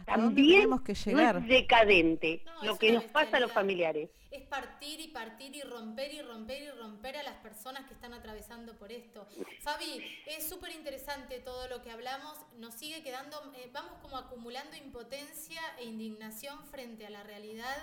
también 0.05 0.69
que 0.83 0.93
llegar? 0.93 1.37
es 1.37 1.47
decadente, 1.47 2.43
lo 2.63 2.77
que 2.77 2.91
nos 2.91 3.05
pasa 3.05 3.37
a 3.37 3.39
los 3.39 3.51
familiares. 3.51 4.09
Es 4.31 4.43
partir 4.43 4.99
y 4.99 5.07
partir 5.07 5.55
y 5.55 5.61
romper 5.61 6.13
y 6.13 6.21
romper 6.21 6.61
y 6.61 6.69
romper 6.71 7.17
a 7.17 7.23
las 7.23 7.35
personas 7.35 7.85
que 7.85 7.93
están 7.93 8.13
atravesando 8.13 8.73
por 8.77 8.91
esto. 8.91 9.27
Fabi, 9.61 10.03
es 10.25 10.47
súper 10.47 10.71
interesante 10.71 11.39
todo 11.39 11.67
lo 11.69 11.81
que 11.81 11.91
hablamos, 11.91 12.37
nos 12.57 12.73
sigue 12.73 13.01
quedando, 13.03 13.37
eh, 13.55 13.69
vamos 13.73 13.93
como 14.01 14.17
acumulando 14.17 14.75
impotencia 14.75 15.61
e 15.79 15.85
indignación 15.85 16.59
frente 16.65 17.05
a 17.05 17.09
la 17.09 17.23
realidad, 17.23 17.77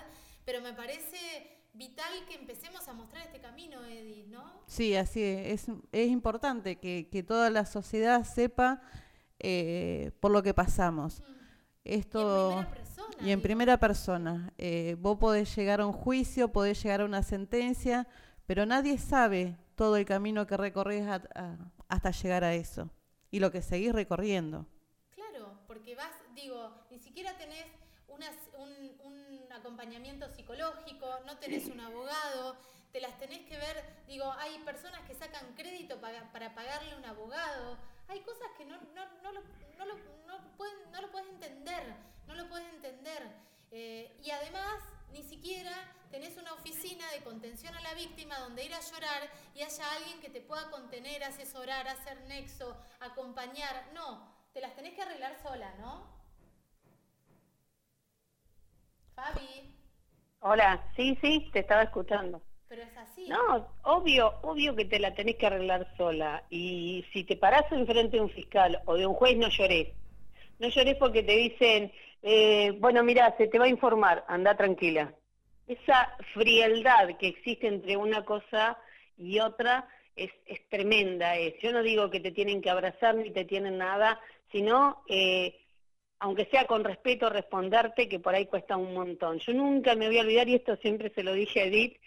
pero 0.45 0.61
me 0.61 0.73
parece 0.73 1.17
vital 1.73 2.13
que 2.27 2.35
empecemos 2.35 2.87
a 2.87 2.93
mostrar 2.93 3.25
este 3.25 3.39
camino, 3.39 3.83
Edith, 3.83 4.27
¿no? 4.27 4.61
Sí, 4.67 4.95
así 4.95 5.21
es, 5.23 5.67
es, 5.91 6.09
importante 6.09 6.77
que, 6.77 7.25
toda 7.27 7.49
la 7.49 7.65
sociedad 7.65 8.23
sepa 8.23 8.81
eh, 9.39 10.11
por 10.19 10.31
lo 10.31 10.43
que 10.43 10.53
pasamos. 10.53 11.21
Mm. 11.21 11.44
Esto, 11.85 12.65
y 13.21 13.31
en 13.31 13.41
primera 13.41 13.77
persona. 13.77 14.51
Eh, 14.57 14.97
vos 14.99 15.17
podés 15.17 15.55
llegar 15.55 15.81
a 15.81 15.85
un 15.85 15.93
juicio, 15.93 16.51
podés 16.51 16.81
llegar 16.81 17.01
a 17.01 17.05
una 17.05 17.21
sentencia, 17.21 18.07
pero 18.47 18.65
nadie 18.65 18.97
sabe 18.97 19.55
todo 19.75 19.95
el 19.95 20.05
camino 20.05 20.47
que 20.47 20.57
recorres 20.57 21.07
hasta 21.87 22.11
llegar 22.11 22.43
a 22.43 22.55
eso 22.55 22.89
y 23.29 23.39
lo 23.39 23.51
que 23.51 23.61
seguís 23.61 23.93
recorriendo. 23.93 24.65
Claro, 25.11 25.59
porque 25.67 25.95
vas, 25.95 26.11
digo, 26.33 26.73
ni 26.89 26.99
siquiera 26.99 27.37
tenés 27.37 27.65
un, 28.07 28.25
acompañamiento 29.51 30.29
psicológico, 30.29 31.07
no 31.25 31.37
tenés 31.37 31.67
un 31.67 31.79
abogado, 31.79 32.57
te 32.91 32.99
las 32.99 33.17
tenés 33.17 33.39
que 33.45 33.57
ver, 33.57 33.83
digo, 34.05 34.31
hay 34.37 34.59
personas 34.59 35.01
que 35.07 35.15
sacan 35.15 35.53
crédito 35.55 35.99
para, 36.01 36.31
para 36.31 36.53
pagarle 36.53 36.95
un 36.95 37.05
abogado, 37.05 37.77
hay 38.07 38.19
cosas 38.21 38.47
que 38.57 38.65
no, 38.65 38.77
no, 38.77 39.05
no, 39.23 39.31
lo, 39.31 39.41
no, 39.77 39.85
lo, 39.85 39.95
no, 40.27 40.57
pueden, 40.57 40.91
no 40.91 41.01
lo 41.01 41.11
puedes 41.11 41.29
entender, 41.29 41.95
no 42.27 42.35
lo 42.35 42.47
puedes 42.47 42.67
entender. 42.73 43.23
Eh, 43.71 44.15
y 44.23 44.31
además, 44.31 44.81
ni 45.11 45.23
siquiera 45.23 45.71
tenés 46.11 46.37
una 46.37 46.53
oficina 46.53 47.09
de 47.11 47.23
contención 47.23 47.75
a 47.75 47.81
la 47.81 47.93
víctima 47.93 48.37
donde 48.39 48.63
ir 48.63 48.73
a 48.73 48.79
llorar 48.79 49.29
y 49.53 49.61
haya 49.61 49.91
alguien 49.93 50.21
que 50.21 50.29
te 50.29 50.41
pueda 50.41 50.69
contener, 50.71 51.23
asesorar, 51.23 51.87
hacer 51.87 52.21
nexo, 52.27 52.77
acompañar. 52.99 53.89
No, 53.93 54.33
te 54.53 54.61
las 54.61 54.75
tenés 54.75 54.93
que 54.93 55.01
arreglar 55.01 55.35
sola, 55.41 55.73
¿no? 55.79 56.07
Fabi. 59.15 59.75
Hola, 60.39 60.91
sí, 60.95 61.17
sí, 61.21 61.49
te 61.51 61.59
estaba 61.59 61.83
escuchando. 61.83 62.41
Es. 62.79 63.29
No, 63.29 63.67
obvio, 63.83 64.33
obvio 64.41 64.75
que 64.75 64.85
te 64.85 64.99
la 64.99 65.13
tenés 65.13 65.35
que 65.35 65.47
arreglar 65.47 65.87
sola. 65.97 66.43
Y 66.49 67.05
si 67.11 67.23
te 67.23 67.37
parás 67.37 67.71
enfrente 67.71 68.17
de 68.17 68.23
un 68.23 68.29
fiscal 68.29 68.81
o 68.85 68.95
de 68.95 69.07
un 69.07 69.13
juez, 69.13 69.37
no 69.37 69.49
llorés. 69.49 69.89
No 70.59 70.67
llorés 70.69 70.95
porque 70.97 71.23
te 71.23 71.33
dicen, 71.33 71.91
eh, 72.21 72.71
bueno, 72.79 73.03
mira, 73.03 73.35
se 73.37 73.47
te 73.47 73.59
va 73.59 73.65
a 73.65 73.69
informar, 73.69 74.23
anda 74.27 74.55
tranquila. 74.55 75.13
Esa 75.67 76.15
frialdad 76.33 77.17
que 77.17 77.27
existe 77.27 77.67
entre 77.67 77.97
una 77.97 78.23
cosa 78.23 78.77
y 79.17 79.39
otra 79.39 79.87
es, 80.15 80.31
es 80.45 80.67
tremenda. 80.69 81.37
Es. 81.37 81.55
Yo 81.61 81.71
no 81.71 81.81
digo 81.81 82.09
que 82.09 82.19
te 82.19 82.31
tienen 82.31 82.61
que 82.61 82.69
abrazar 82.69 83.15
ni 83.15 83.31
te 83.31 83.45
tienen 83.45 83.77
nada, 83.77 84.19
sino, 84.51 85.03
eh, 85.09 85.57
aunque 86.19 86.45
sea 86.45 86.65
con 86.67 86.83
respeto, 86.83 87.29
responderte, 87.29 88.07
que 88.07 88.19
por 88.19 88.35
ahí 88.35 88.45
cuesta 88.45 88.77
un 88.77 88.93
montón. 88.93 89.39
Yo 89.39 89.53
nunca 89.53 89.95
me 89.95 90.07
voy 90.07 90.19
a 90.19 90.21
olvidar, 90.21 90.47
y 90.47 90.55
esto 90.55 90.75
siempre 90.77 91.11
se 91.13 91.23
lo 91.23 91.33
dije 91.33 91.61
a 91.61 91.65
Edith, 91.65 91.97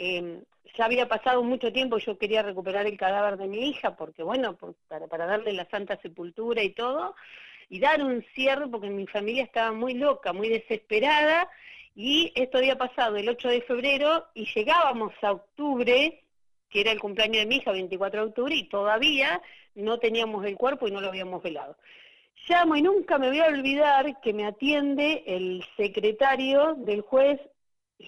eh, 0.00 0.42
ya 0.78 0.86
había 0.86 1.06
pasado 1.08 1.42
mucho 1.42 1.70
tiempo, 1.72 1.98
yo 1.98 2.16
quería 2.16 2.42
recuperar 2.42 2.86
el 2.86 2.96
cadáver 2.96 3.36
de 3.36 3.48
mi 3.48 3.68
hija, 3.68 3.96
porque 3.96 4.22
bueno, 4.22 4.56
para, 4.88 5.06
para, 5.08 5.26
darle 5.26 5.52
la 5.52 5.68
santa 5.68 6.00
sepultura 6.00 6.62
y 6.62 6.70
todo, 6.70 7.14
y 7.68 7.80
dar 7.80 8.02
un 8.02 8.24
cierre, 8.34 8.66
porque 8.66 8.88
mi 8.88 9.06
familia 9.06 9.44
estaba 9.44 9.72
muy 9.72 9.92
loca, 9.92 10.32
muy 10.32 10.48
desesperada, 10.48 11.50
y 11.94 12.32
esto 12.34 12.56
había 12.56 12.78
pasado 12.78 13.16
el 13.16 13.28
8 13.28 13.48
de 13.48 13.60
febrero, 13.60 14.26
y 14.32 14.46
llegábamos 14.54 15.12
a 15.20 15.32
octubre, 15.32 16.22
que 16.70 16.80
era 16.80 16.92
el 16.92 17.00
cumpleaños 17.00 17.42
de 17.42 17.46
mi 17.46 17.56
hija, 17.56 17.72
24 17.72 18.22
de 18.22 18.26
octubre, 18.28 18.54
y 18.54 18.68
todavía 18.70 19.42
no 19.74 19.98
teníamos 19.98 20.46
el 20.46 20.56
cuerpo 20.56 20.88
y 20.88 20.92
no 20.92 21.02
lo 21.02 21.08
habíamos 21.08 21.42
velado. 21.42 21.76
Llamo 22.48 22.74
y 22.74 22.80
nunca 22.80 23.18
me 23.18 23.28
voy 23.28 23.40
a 23.40 23.48
olvidar 23.48 24.18
que 24.22 24.32
me 24.32 24.46
atiende 24.46 25.24
el 25.26 25.62
secretario 25.76 26.74
del 26.74 27.02
juez 27.02 27.38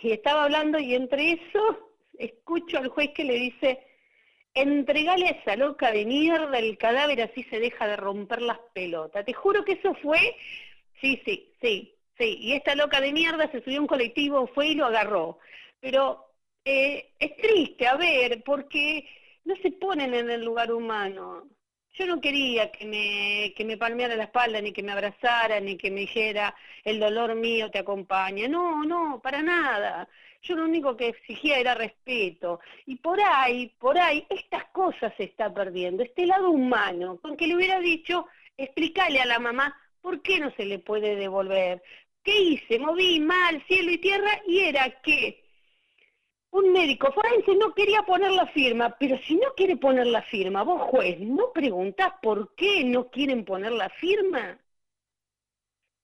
y 0.01 0.13
estaba 0.13 0.45
hablando 0.45 0.79
y 0.79 0.95
entre 0.95 1.33
eso 1.33 1.93
escucho 2.19 2.79
al 2.79 2.89
juez 2.89 3.11
que 3.15 3.25
le 3.25 3.35
dice, 3.35 3.87
entregale 4.55 5.27
a 5.27 5.31
esa 5.31 5.57
loca 5.57 5.93
de 5.93 6.05
mierda 6.05 6.59
el 6.59 6.79
cadáver 6.79 7.23
así 7.23 7.43
se 7.45 7.59
deja 7.61 7.87
de 7.87 7.97
romper 7.97 8.43
las 8.43 8.59
pelotas. 8.73 9.25
Te 9.25 9.33
juro 9.33 9.65
que 9.65 9.73
eso 9.73 9.95
fue, 9.97 10.37
sí, 11.01 11.21
sí, 11.25 11.53
sí, 11.61 11.95
sí. 12.19 12.39
Y 12.41 12.53
esta 12.53 12.75
loca 12.75 13.01
de 13.01 13.13
mierda 13.13 13.51
se 13.51 13.63
subió 13.63 13.79
a 13.79 13.83
un 13.83 13.87
colectivo, 13.87 14.47
fue 14.49 14.69
y 14.69 14.75
lo 14.75 14.87
agarró. 14.87 15.39
Pero 15.81 16.25
eh, 16.65 17.11
es 17.19 17.37
triste, 17.37 17.87
a 17.87 17.97
ver, 17.97 18.43
porque 18.45 19.09
no 19.45 19.57
se 19.57 19.73
ponen 19.73 20.15
en 20.15 20.31
el 20.31 20.45
lugar 20.45 20.73
humano. 20.73 21.49
Yo 21.95 22.07
no 22.07 22.21
quería 22.21 22.73
que 22.73 22.87
me, 22.87 23.53
que 23.55 23.65
me 23.65 23.77
palmeara 23.77 24.17
la 24.17 24.25
espalda, 24.25 24.61
ni 24.61 24.73
que 24.73 24.83
me 24.83 24.93
abrazara, 24.93 25.61
ni 25.61 25.77
que 25.77 25.91
me 25.91 26.01
dijera, 26.01 26.55
el 26.85 26.99
dolor 26.99 27.35
mío 27.35 27.71
te 27.71 27.79
acompaña. 27.79 28.49
No, 28.49 28.83
no, 28.85 29.21
para 29.23 29.43
nada. 29.43 30.09
Yo 30.43 30.57
lo 30.57 30.65
único 30.65 30.97
que 30.97 31.09
exigía 31.09 31.59
era 31.59 31.75
respeto. 31.75 32.61
Y 32.87 32.97
por 32.97 33.21
ahí, 33.21 33.73
por 33.79 33.99
ahí, 33.99 34.27
estas 34.31 34.65
cosas 34.67 35.13
se 35.17 35.25
está 35.25 35.53
perdiendo, 35.53 36.03
este 36.03 36.27
lado 36.27 36.51
humano, 36.51 37.19
con 37.21 37.37
que 37.37 37.47
le 37.47 37.57
hubiera 37.57 37.79
dicho, 37.79 38.27
explícale 38.57 39.21
a 39.21 39.27
la 39.27 39.39
mamá 39.39 39.77
por 40.01 40.23
qué 40.23 40.41
no 40.41 40.51
se 40.57 40.65
le 40.65 40.79
puede 40.79 41.15
devolver. 41.17 41.83
¿Qué 42.25 42.41
hice? 42.41 42.79
Moví 42.79 43.21
mal 43.21 43.63
cielo 43.67 43.91
y 43.91 43.99
tierra 43.99 44.41
y 44.47 44.61
era 44.61 45.01
que 45.03 45.42
un 46.53 46.71
médico 46.73 47.11
forense 47.13 47.55
no 47.55 47.75
quería 47.75 48.03
poner 48.03 48.31
la 48.31 48.47
firma, 48.49 48.95
pero 48.99 49.19
si 49.27 49.37
no 49.37 49.55
quiere 49.57 49.77
poner 49.77 50.07
la 50.07 50.23
firma, 50.23 50.63
vos 50.63 50.83
juez, 50.91 51.19
¿no 51.21 51.51
preguntás 51.53 52.13
por 52.23 52.55
qué 52.55 52.85
no 52.85 53.09
quieren 53.11 53.45
poner 53.45 53.73
la 53.73 53.89
firma? 53.89 54.59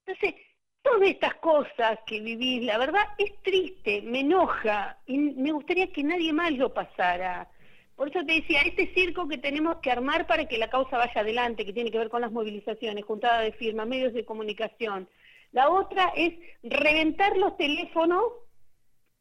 Entonces, 0.06 0.34
todas 0.82 1.02
estas 1.02 1.34
cosas 1.37 1.98
que 2.06 2.20
vivís, 2.20 2.62
la 2.62 2.78
verdad 2.78 3.02
es 3.18 3.30
triste, 3.42 4.00
me 4.02 4.20
enoja 4.20 4.98
y 5.06 5.18
me 5.18 5.52
gustaría 5.52 5.92
que 5.92 6.02
nadie 6.02 6.32
más 6.32 6.50
lo 6.52 6.72
pasara. 6.72 7.50
Por 7.94 8.08
eso 8.08 8.24
te 8.24 8.34
decía, 8.34 8.62
este 8.62 8.94
circo 8.94 9.28
que 9.28 9.37
tenemos 9.37 9.78
que 9.82 9.90
armar 9.90 10.26
para 10.26 10.46
que 10.46 10.56
la 10.56 10.70
causa 10.70 10.96
vaya 10.96 11.20
adelante, 11.20 11.66
que 11.66 11.74
tiene 11.74 11.90
que 11.90 11.98
ver 11.98 12.08
con 12.08 12.22
las 12.22 12.32
movilizaciones, 12.32 13.04
juntada 13.04 13.40
de 13.40 13.52
firmas, 13.52 13.87
medios 13.87 14.14
de 14.14 14.24
comunicación. 14.24 15.08
La 15.52 15.68
otra 15.68 16.12
es 16.16 16.32
reventar 16.62 17.37
los 17.37 17.56
teléfonos 17.58 18.22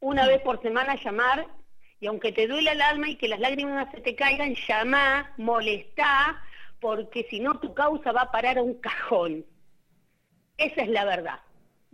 una 0.00 0.26
vez 0.26 0.40
por 0.42 0.60
semana 0.62 0.96
llamar 1.02 1.46
y 2.00 2.06
aunque 2.06 2.32
te 2.32 2.46
duele 2.46 2.72
el 2.72 2.80
alma 2.80 3.08
y 3.08 3.16
que 3.16 3.28
las 3.28 3.40
lágrimas 3.40 3.90
se 3.90 4.00
te 4.00 4.14
caigan, 4.14 4.54
llama, 4.54 5.32
molestá, 5.36 6.42
porque 6.80 7.26
si 7.28 7.40
no 7.40 7.58
tu 7.58 7.74
causa 7.74 8.12
va 8.12 8.22
a 8.22 8.30
parar 8.30 8.58
a 8.58 8.62
un 8.62 8.74
cajón. 8.74 9.44
Esa 10.56 10.82
es 10.82 10.88
la 10.88 11.04
verdad. 11.04 11.40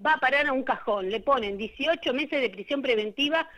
Va 0.04 0.14
a 0.14 0.20
parar 0.20 0.46
a 0.46 0.52
un 0.52 0.62
cajón. 0.62 1.10
Le 1.10 1.20
ponen 1.20 1.56
18 1.56 2.12
meses 2.12 2.40
de 2.40 2.50
prisión 2.50 2.82
preventiva 2.82 3.48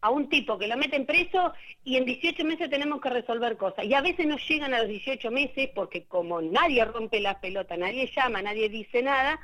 a 0.00 0.10
un 0.10 0.30
tipo 0.30 0.58
que 0.58 0.68
lo 0.68 0.78
meten 0.78 1.04
preso 1.04 1.52
y 1.84 1.96
en 1.96 2.06
18 2.06 2.44
meses 2.44 2.70
tenemos 2.70 3.00
que 3.02 3.10
resolver 3.10 3.58
cosas. 3.58 3.84
Y 3.84 3.92
a 3.92 4.00
veces 4.00 4.26
no 4.26 4.36
llegan 4.38 4.72
a 4.72 4.78
los 4.78 4.88
18 4.88 5.30
meses 5.30 5.70
porque 5.74 6.04
como 6.04 6.40
nadie 6.40 6.84
rompe 6.86 7.20
la 7.20 7.40
pelota, 7.40 7.76
nadie 7.76 8.10
llama, 8.14 8.40
nadie 8.40 8.70
dice 8.70 9.02
nada, 9.02 9.38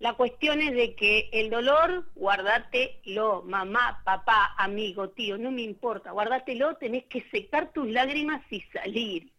la 0.00 0.14
cuestión 0.14 0.62
es 0.62 0.72
de 0.74 0.94
que 0.94 1.28
el 1.30 1.50
dolor, 1.50 2.06
guardátelo, 2.14 3.42
mamá, 3.42 4.00
papá, 4.02 4.54
amigo, 4.56 5.10
tío, 5.10 5.36
no 5.36 5.50
me 5.50 5.60
importa, 5.60 6.10
guardátelo, 6.10 6.76
tenés 6.76 7.04
que 7.04 7.20
secar 7.30 7.70
tus 7.74 7.86
lágrimas 7.86 8.42
y 8.50 8.62
salir. 8.72 9.30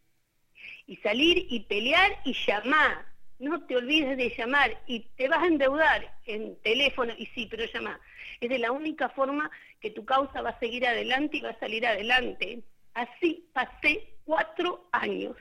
Y 0.85 0.97
salir 0.97 1.47
y 1.49 1.61
pelear 1.61 2.11
y 2.25 2.35
llamar. 2.45 3.05
No 3.39 3.65
te 3.65 3.75
olvides 3.75 4.15
de 4.17 4.29
llamar 4.37 4.79
y 4.85 4.99
te 5.17 5.27
vas 5.27 5.41
a 5.41 5.47
endeudar 5.47 6.15
en 6.27 6.55
teléfono 6.61 7.11
y 7.17 7.25
sí, 7.27 7.47
pero 7.49 7.65
llama. 7.65 7.99
Es 8.39 8.49
de 8.49 8.59
la 8.59 8.71
única 8.71 9.09
forma 9.09 9.49
que 9.79 9.89
tu 9.89 10.05
causa 10.05 10.43
va 10.43 10.51
a 10.51 10.59
seguir 10.59 10.85
adelante 10.85 11.37
y 11.37 11.41
va 11.41 11.49
a 11.49 11.59
salir 11.59 11.87
adelante. 11.87 12.61
Así 12.93 13.49
pasé 13.51 14.13
cuatro 14.25 14.87
años, 14.91 15.35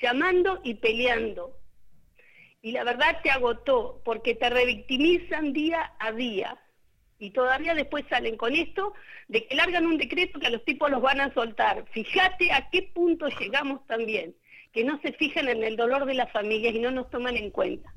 llamando 0.00 0.60
y 0.62 0.74
peleando, 0.74 1.59
y 2.62 2.72
la 2.72 2.84
verdad 2.84 3.20
te 3.22 3.30
agotó 3.30 4.02
porque 4.04 4.34
te 4.34 4.50
revictimizan 4.50 5.52
día 5.52 5.94
a 5.98 6.12
día. 6.12 6.58
Y 7.18 7.30
todavía 7.30 7.74
después 7.74 8.04
salen 8.08 8.36
con 8.36 8.54
esto 8.54 8.94
de 9.28 9.46
que 9.46 9.54
largan 9.54 9.86
un 9.86 9.98
decreto 9.98 10.40
que 10.40 10.46
a 10.46 10.50
los 10.50 10.64
tipos 10.64 10.90
los 10.90 11.02
van 11.02 11.20
a 11.20 11.32
soltar. 11.34 11.86
Fíjate 11.92 12.52
a 12.52 12.70
qué 12.70 12.90
punto 12.94 13.28
llegamos 13.28 13.86
también, 13.86 14.34
que 14.72 14.84
no 14.84 14.98
se 15.00 15.12
fijan 15.12 15.48
en 15.48 15.62
el 15.62 15.76
dolor 15.76 16.06
de 16.06 16.14
las 16.14 16.32
familias 16.32 16.74
y 16.74 16.80
no 16.80 16.90
nos 16.90 17.10
toman 17.10 17.36
en 17.36 17.50
cuenta. 17.50 17.92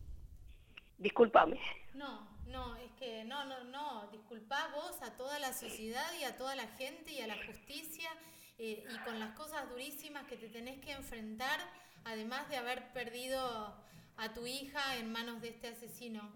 Discúlpame. 0.98 1.60
No, 1.94 2.28
no, 2.48 2.76
es 2.78 2.92
que 3.00 3.24
no, 3.24 3.46
no, 3.46 3.64
no, 3.66 4.10
disculpá 4.12 4.70
vos 4.74 5.02
a 5.02 5.16
toda 5.16 5.40
la 5.40 5.54
sociedad 5.54 6.08
y 6.20 6.26
a 6.26 6.38
toda 6.38 6.56
la 6.56 6.68
gente 6.68 7.14
y 7.14 7.22
a 7.22 7.28
la 7.28 7.38
justicia 7.46 8.10
eh, 8.58 8.84
y 8.90 8.98
con 9.06 9.20
las 9.20 9.32
cosas 9.32 9.70
durísimas 9.70 10.26
que 10.26 10.36
te 10.36 10.50
tenés 10.50 10.80
que 10.80 10.92
enfrentar, 10.92 11.60
además 12.04 12.50
de 12.50 12.58
haber 12.58 12.92
perdido 12.92 13.74
a 14.18 14.34
tu 14.34 14.46
hija 14.46 14.98
en 14.98 15.12
manos 15.12 15.42
de 15.42 15.50
este 15.50 15.68
asesino. 15.68 16.32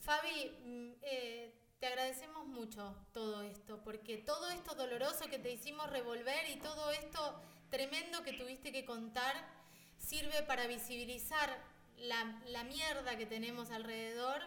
Fabi, 0.00 0.50
mm, 0.64 0.92
eh, 1.02 1.54
te 1.78 1.86
agradecemos 1.86 2.46
mucho 2.46 2.94
todo 3.12 3.42
esto, 3.42 3.82
porque 3.84 4.18
todo 4.18 4.50
esto 4.50 4.74
doloroso 4.74 5.28
que 5.28 5.38
te 5.38 5.52
hicimos 5.52 5.90
revolver 5.90 6.48
y 6.50 6.56
todo 6.56 6.90
esto 6.90 7.40
tremendo 7.70 8.22
que 8.22 8.32
tuviste 8.32 8.72
que 8.72 8.84
contar 8.84 9.34
sirve 9.98 10.42
para 10.42 10.66
visibilizar 10.66 11.50
la, 11.98 12.40
la 12.46 12.64
mierda 12.64 13.16
que 13.16 13.26
tenemos 13.26 13.70
alrededor 13.70 14.40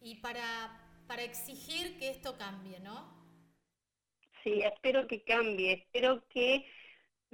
y 0.00 0.16
para, 0.16 0.80
para 1.06 1.22
exigir 1.22 1.98
que 1.98 2.10
esto 2.10 2.36
cambie, 2.36 2.80
¿no? 2.80 3.12
Sí, 4.42 4.60
espero 4.62 5.06
que 5.06 5.22
cambie, 5.24 5.72
espero 5.72 6.26
que 6.28 6.66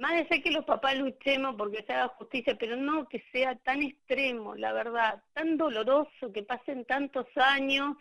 más 0.01 0.15
de 0.15 0.27
ser 0.27 0.41
que 0.41 0.49
los 0.49 0.65
papás 0.65 0.97
luchemos 0.97 1.55
porque 1.55 1.83
se 1.83 1.93
haga 1.93 2.07
justicia, 2.07 2.57
pero 2.59 2.75
no 2.75 3.07
que 3.07 3.23
sea 3.31 3.55
tan 3.57 3.83
extremo, 3.83 4.55
la 4.55 4.73
verdad, 4.73 5.21
tan 5.33 5.57
doloroso, 5.57 6.33
que 6.33 6.41
pasen 6.41 6.85
tantos 6.85 7.27
años 7.35 7.97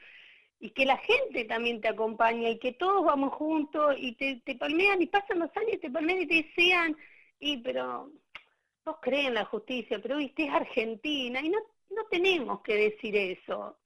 y 0.58 0.70
que 0.70 0.86
la 0.86 0.96
gente 0.96 1.44
también 1.44 1.82
te 1.82 1.88
acompañe 1.88 2.52
y 2.52 2.58
que 2.58 2.72
todos 2.72 3.04
vamos 3.04 3.34
juntos 3.34 3.96
y 3.98 4.14
te, 4.14 4.40
te 4.46 4.54
palmean 4.54 5.02
y 5.02 5.08
pasan 5.08 5.40
los 5.40 5.54
años 5.58 5.74
y 5.74 5.78
te 5.78 5.90
palmean 5.90 6.22
y 6.22 6.26
te 6.26 6.36
decían, 6.36 6.96
y 7.38 7.58
pero 7.58 8.10
no 8.86 9.00
creen 9.00 9.26
en 9.26 9.34
la 9.34 9.44
justicia, 9.44 10.00
pero 10.00 10.16
viste, 10.16 10.44
es 10.44 10.54
Argentina 10.54 11.42
y 11.42 11.50
no, 11.50 11.58
no 11.90 12.06
tenemos 12.06 12.62
que 12.62 12.76
decir 12.76 13.14
eso. 13.14 13.76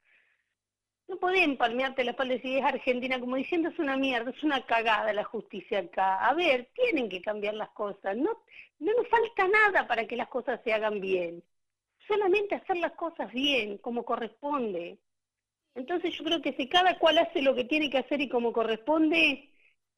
No 1.07 1.17
pueden 1.17 1.57
palmearte 1.57 2.03
la 2.03 2.11
espalda 2.11 2.33
y 2.33 2.37
decir 2.37 2.57
es 2.57 2.63
Argentina, 2.65 3.19
como 3.19 3.35
diciendo 3.35 3.69
es 3.69 3.77
una 3.79 3.95
mierda, 3.97 4.31
es 4.31 4.43
una 4.43 4.65
cagada 4.65 5.13
la 5.13 5.23
justicia 5.23 5.79
acá. 5.79 6.25
A 6.27 6.33
ver, 6.33 6.69
tienen 6.73 7.09
que 7.09 7.21
cambiar 7.21 7.53
las 7.53 7.69
cosas. 7.69 8.17
No, 8.17 8.31
no 8.79 8.93
nos 8.93 9.07
falta 9.07 9.47
nada 9.47 9.87
para 9.87 10.07
que 10.07 10.15
las 10.15 10.27
cosas 10.29 10.59
se 10.63 10.73
hagan 10.73 10.99
bien. 10.99 11.43
Solamente 12.07 12.55
hacer 12.55 12.77
las 12.77 12.93
cosas 12.93 13.31
bien, 13.31 13.77
como 13.79 14.03
corresponde. 14.03 14.99
Entonces 15.75 16.17
yo 16.17 16.23
creo 16.23 16.41
que 16.41 16.53
si 16.53 16.69
cada 16.69 16.97
cual 16.99 17.17
hace 17.19 17.41
lo 17.41 17.53
que 17.55 17.65
tiene 17.65 17.89
que 17.89 17.99
hacer 17.99 18.21
y 18.21 18.29
como 18.29 18.53
corresponde, 18.53 19.49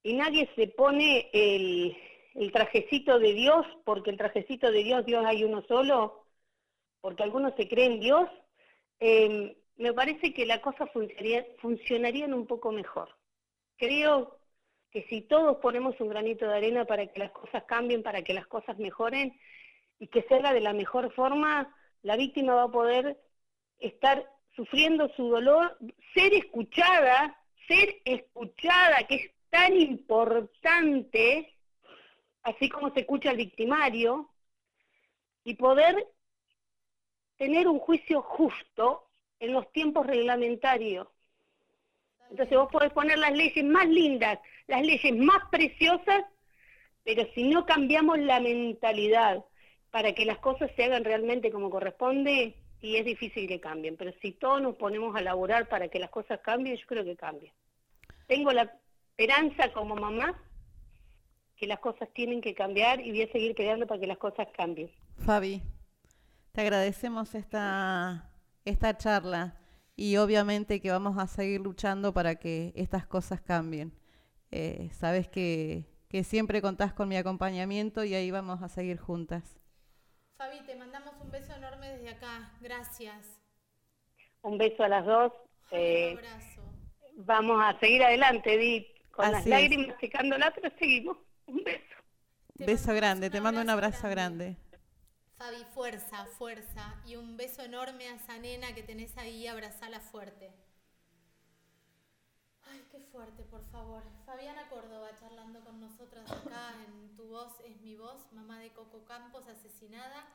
y 0.03 0.13
nadie 0.13 0.49
se 0.55 0.67
pone 0.67 1.29
el, 1.33 1.95
el 2.35 2.51
trajecito 2.51 3.19
de 3.19 3.33
Dios, 3.33 3.65
porque 3.85 4.09
el 4.09 4.17
trajecito 4.17 4.71
de 4.71 4.83
Dios, 4.83 5.05
Dios 5.05 5.25
hay 5.25 5.43
uno 5.43 5.63
solo, 5.67 6.25
porque 7.01 7.23
algunos 7.23 7.53
se 7.55 7.67
creen 7.67 7.99
Dios, 7.99 8.29
eh, 8.99 9.57
me 9.77 9.93
parece 9.93 10.33
que 10.33 10.45
la 10.45 10.61
cosa 10.61 10.87
funcionaría, 10.87 11.45
funcionarían 11.59 12.33
un 12.33 12.47
poco 12.47 12.71
mejor. 12.71 13.09
Creo 13.77 14.39
que 14.91 15.03
si 15.03 15.21
todos 15.21 15.57
ponemos 15.57 15.99
un 15.99 16.09
granito 16.09 16.47
de 16.47 16.55
arena 16.55 16.85
para 16.85 17.07
que 17.07 17.19
las 17.19 17.31
cosas 17.31 17.63
cambien, 17.65 18.01
para 18.01 18.23
que 18.23 18.33
las 18.33 18.47
cosas 18.47 18.77
mejoren 18.79 19.39
y 19.99 20.07
que 20.07 20.23
se 20.23 20.35
haga 20.35 20.53
de 20.53 20.61
la 20.61 20.73
mejor 20.73 21.13
forma, 21.13 21.75
la 22.01 22.15
víctima 22.15 22.55
va 22.55 22.63
a 22.63 22.71
poder 22.71 23.19
estar 23.79 24.27
sufriendo 24.55 25.09
su 25.15 25.29
dolor, 25.29 25.77
ser 26.15 26.33
escuchada, 26.33 27.37
ser 27.67 28.01
escuchada, 28.05 29.03
que 29.07 29.15
es 29.15 29.31
tan 29.49 29.75
importante, 29.75 31.53
así 32.41 32.69
como 32.69 32.91
se 32.93 33.01
escucha 33.01 33.29
al 33.29 33.37
victimario, 33.37 34.29
y 35.43 35.53
poder 35.55 36.07
tener 37.37 37.67
un 37.67 37.79
juicio 37.79 38.21
justo 38.21 39.06
en 39.39 39.53
los 39.53 39.71
tiempos 39.71 40.05
reglamentarios. 40.05 41.07
Entonces 42.29 42.57
vos 42.57 42.69
podés 42.71 42.91
poner 42.91 43.17
las 43.17 43.31
leyes 43.31 43.63
más 43.63 43.87
lindas, 43.87 44.39
las 44.67 44.81
leyes 44.81 45.15
más 45.15 45.43
preciosas, 45.49 46.25
pero 47.03 47.25
si 47.33 47.43
no 47.43 47.65
cambiamos 47.65 48.19
la 48.19 48.39
mentalidad 48.39 49.45
para 49.91 50.13
que 50.13 50.25
las 50.25 50.39
cosas 50.39 50.69
se 50.75 50.83
hagan 50.83 51.05
realmente 51.05 51.51
como 51.51 51.69
corresponde, 51.69 52.55
y 52.81 52.97
es 52.97 53.05
difícil 53.05 53.47
que 53.47 53.59
cambien, 53.59 53.97
pero 53.97 54.11
si 54.21 54.33
todos 54.33 54.61
nos 54.61 54.75
ponemos 54.75 55.15
a 55.15 55.21
laborar 55.21 55.67
para 55.67 55.87
que 55.87 55.99
las 55.99 56.09
cosas 56.09 56.39
cambien, 56.41 56.77
yo 56.77 56.85
creo 56.85 57.03
que 57.03 57.15
cambien. 57.15 57.51
Tengo 58.27 58.51
la 58.51 58.71
esperanza 59.09 59.71
como 59.73 59.95
mamá 59.95 60.39
que 61.55 61.65
las 61.65 61.79
cosas 61.79 62.07
tienen 62.13 62.39
que 62.39 62.53
cambiar 62.53 63.01
y 63.01 63.09
voy 63.09 63.23
a 63.23 63.31
seguir 63.31 63.55
peleando 63.55 63.87
para 63.87 63.99
que 63.99 64.07
las 64.07 64.19
cosas 64.19 64.47
cambien. 64.55 64.91
Fabi, 65.17 65.63
te 66.51 66.61
agradecemos 66.61 67.33
esta 67.33 68.29
esta 68.69 68.97
charla 68.97 69.57
y 69.95 70.17
obviamente 70.17 70.79
que 70.81 70.91
vamos 70.91 71.17
a 71.17 71.27
seguir 71.27 71.61
luchando 71.61 72.13
para 72.13 72.35
que 72.35 72.73
estas 72.75 73.05
cosas 73.07 73.41
cambien. 73.41 73.93
Eh, 74.51 74.89
sabes 74.93 75.27
que, 75.27 75.85
que 76.09 76.23
siempre 76.23 76.61
contás 76.61 76.93
con 76.93 77.07
mi 77.09 77.17
acompañamiento 77.17 78.03
y 78.03 78.13
ahí 78.15 78.31
vamos 78.31 78.61
a 78.61 78.69
seguir 78.69 78.97
juntas. 78.99 79.57
Fabi, 80.37 80.59
te 80.65 80.75
mandamos 80.75 81.15
un 81.19 81.31
beso 81.31 81.53
enorme 81.53 81.89
desde 81.89 82.09
acá. 82.09 82.51
Gracias. 82.61 83.41
Un 84.41 84.57
beso 84.57 84.83
a 84.83 84.87
las 84.89 85.05
dos. 85.05 85.33
un 85.71 85.77
Eh, 85.79 86.11
abrazo. 86.13 86.61
vamos 87.15 87.57
a 87.63 87.77
seguir 87.79 88.03
adelante, 88.03 88.53
Edith, 88.53 88.87
con 89.11 89.31
las 89.31 89.45
es. 89.45 89.47
lágrimas 89.47 89.95
secándola, 89.99 90.51
pero 90.55 90.73
seguimos. 90.77 91.17
Un 91.47 91.63
beso. 91.63 91.95
Te 92.57 92.65
Beso 92.65 92.93
grande, 92.93 93.29
un 93.29 93.31
te 93.31 93.41
mando 93.41 93.61
un 93.61 93.69
abrazo 93.69 94.07
abrazo 94.07 94.09
grande. 94.09 94.57
Fabi, 95.37 95.63
fuerza, 95.65 96.25
fuerza. 96.25 96.99
Y 97.05 97.15
un 97.15 97.37
beso 97.37 97.61
enorme 97.61 98.07
a 98.09 98.15
esa 98.15 98.39
nena 98.39 98.73
que 98.73 98.81
tenés 98.81 99.15
ahí, 99.17 99.45
abrazala 99.45 99.99
fuerte. 99.99 100.51
Ay, 102.65 102.83
qué 102.91 102.99
fuerte, 102.99 103.43
por 103.43 103.63
favor. 103.71 104.01
Fabiana 104.25 104.67
Córdoba 104.67 105.11
charlando 105.19 105.63
con 105.63 105.79
nosotras 105.79 106.29
acá 106.31 106.73
en 106.87 107.15
Tu 107.15 107.23
Voz 107.27 107.53
es 107.65 107.79
mi 107.81 107.95
voz, 107.95 108.31
mamá 108.33 108.59
de 108.59 108.73
Coco 108.73 109.05
Campos 109.05 109.47
asesinada 109.47 110.27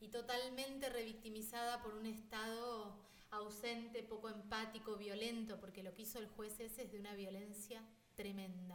y 0.00 0.08
totalmente 0.08 0.88
revictimizada 0.88 1.82
por 1.82 1.94
un 1.94 2.06
estado 2.06 2.96
ausente, 3.30 4.02
poco 4.02 4.30
empático, 4.30 4.96
violento, 4.96 5.60
porque 5.60 5.82
lo 5.82 5.94
que 5.94 6.02
hizo 6.02 6.18
el 6.18 6.28
juez 6.28 6.58
ese 6.60 6.84
es 6.84 6.92
de 6.92 6.98
una 6.98 7.14
violencia 7.14 7.82
tremenda. 8.14 8.74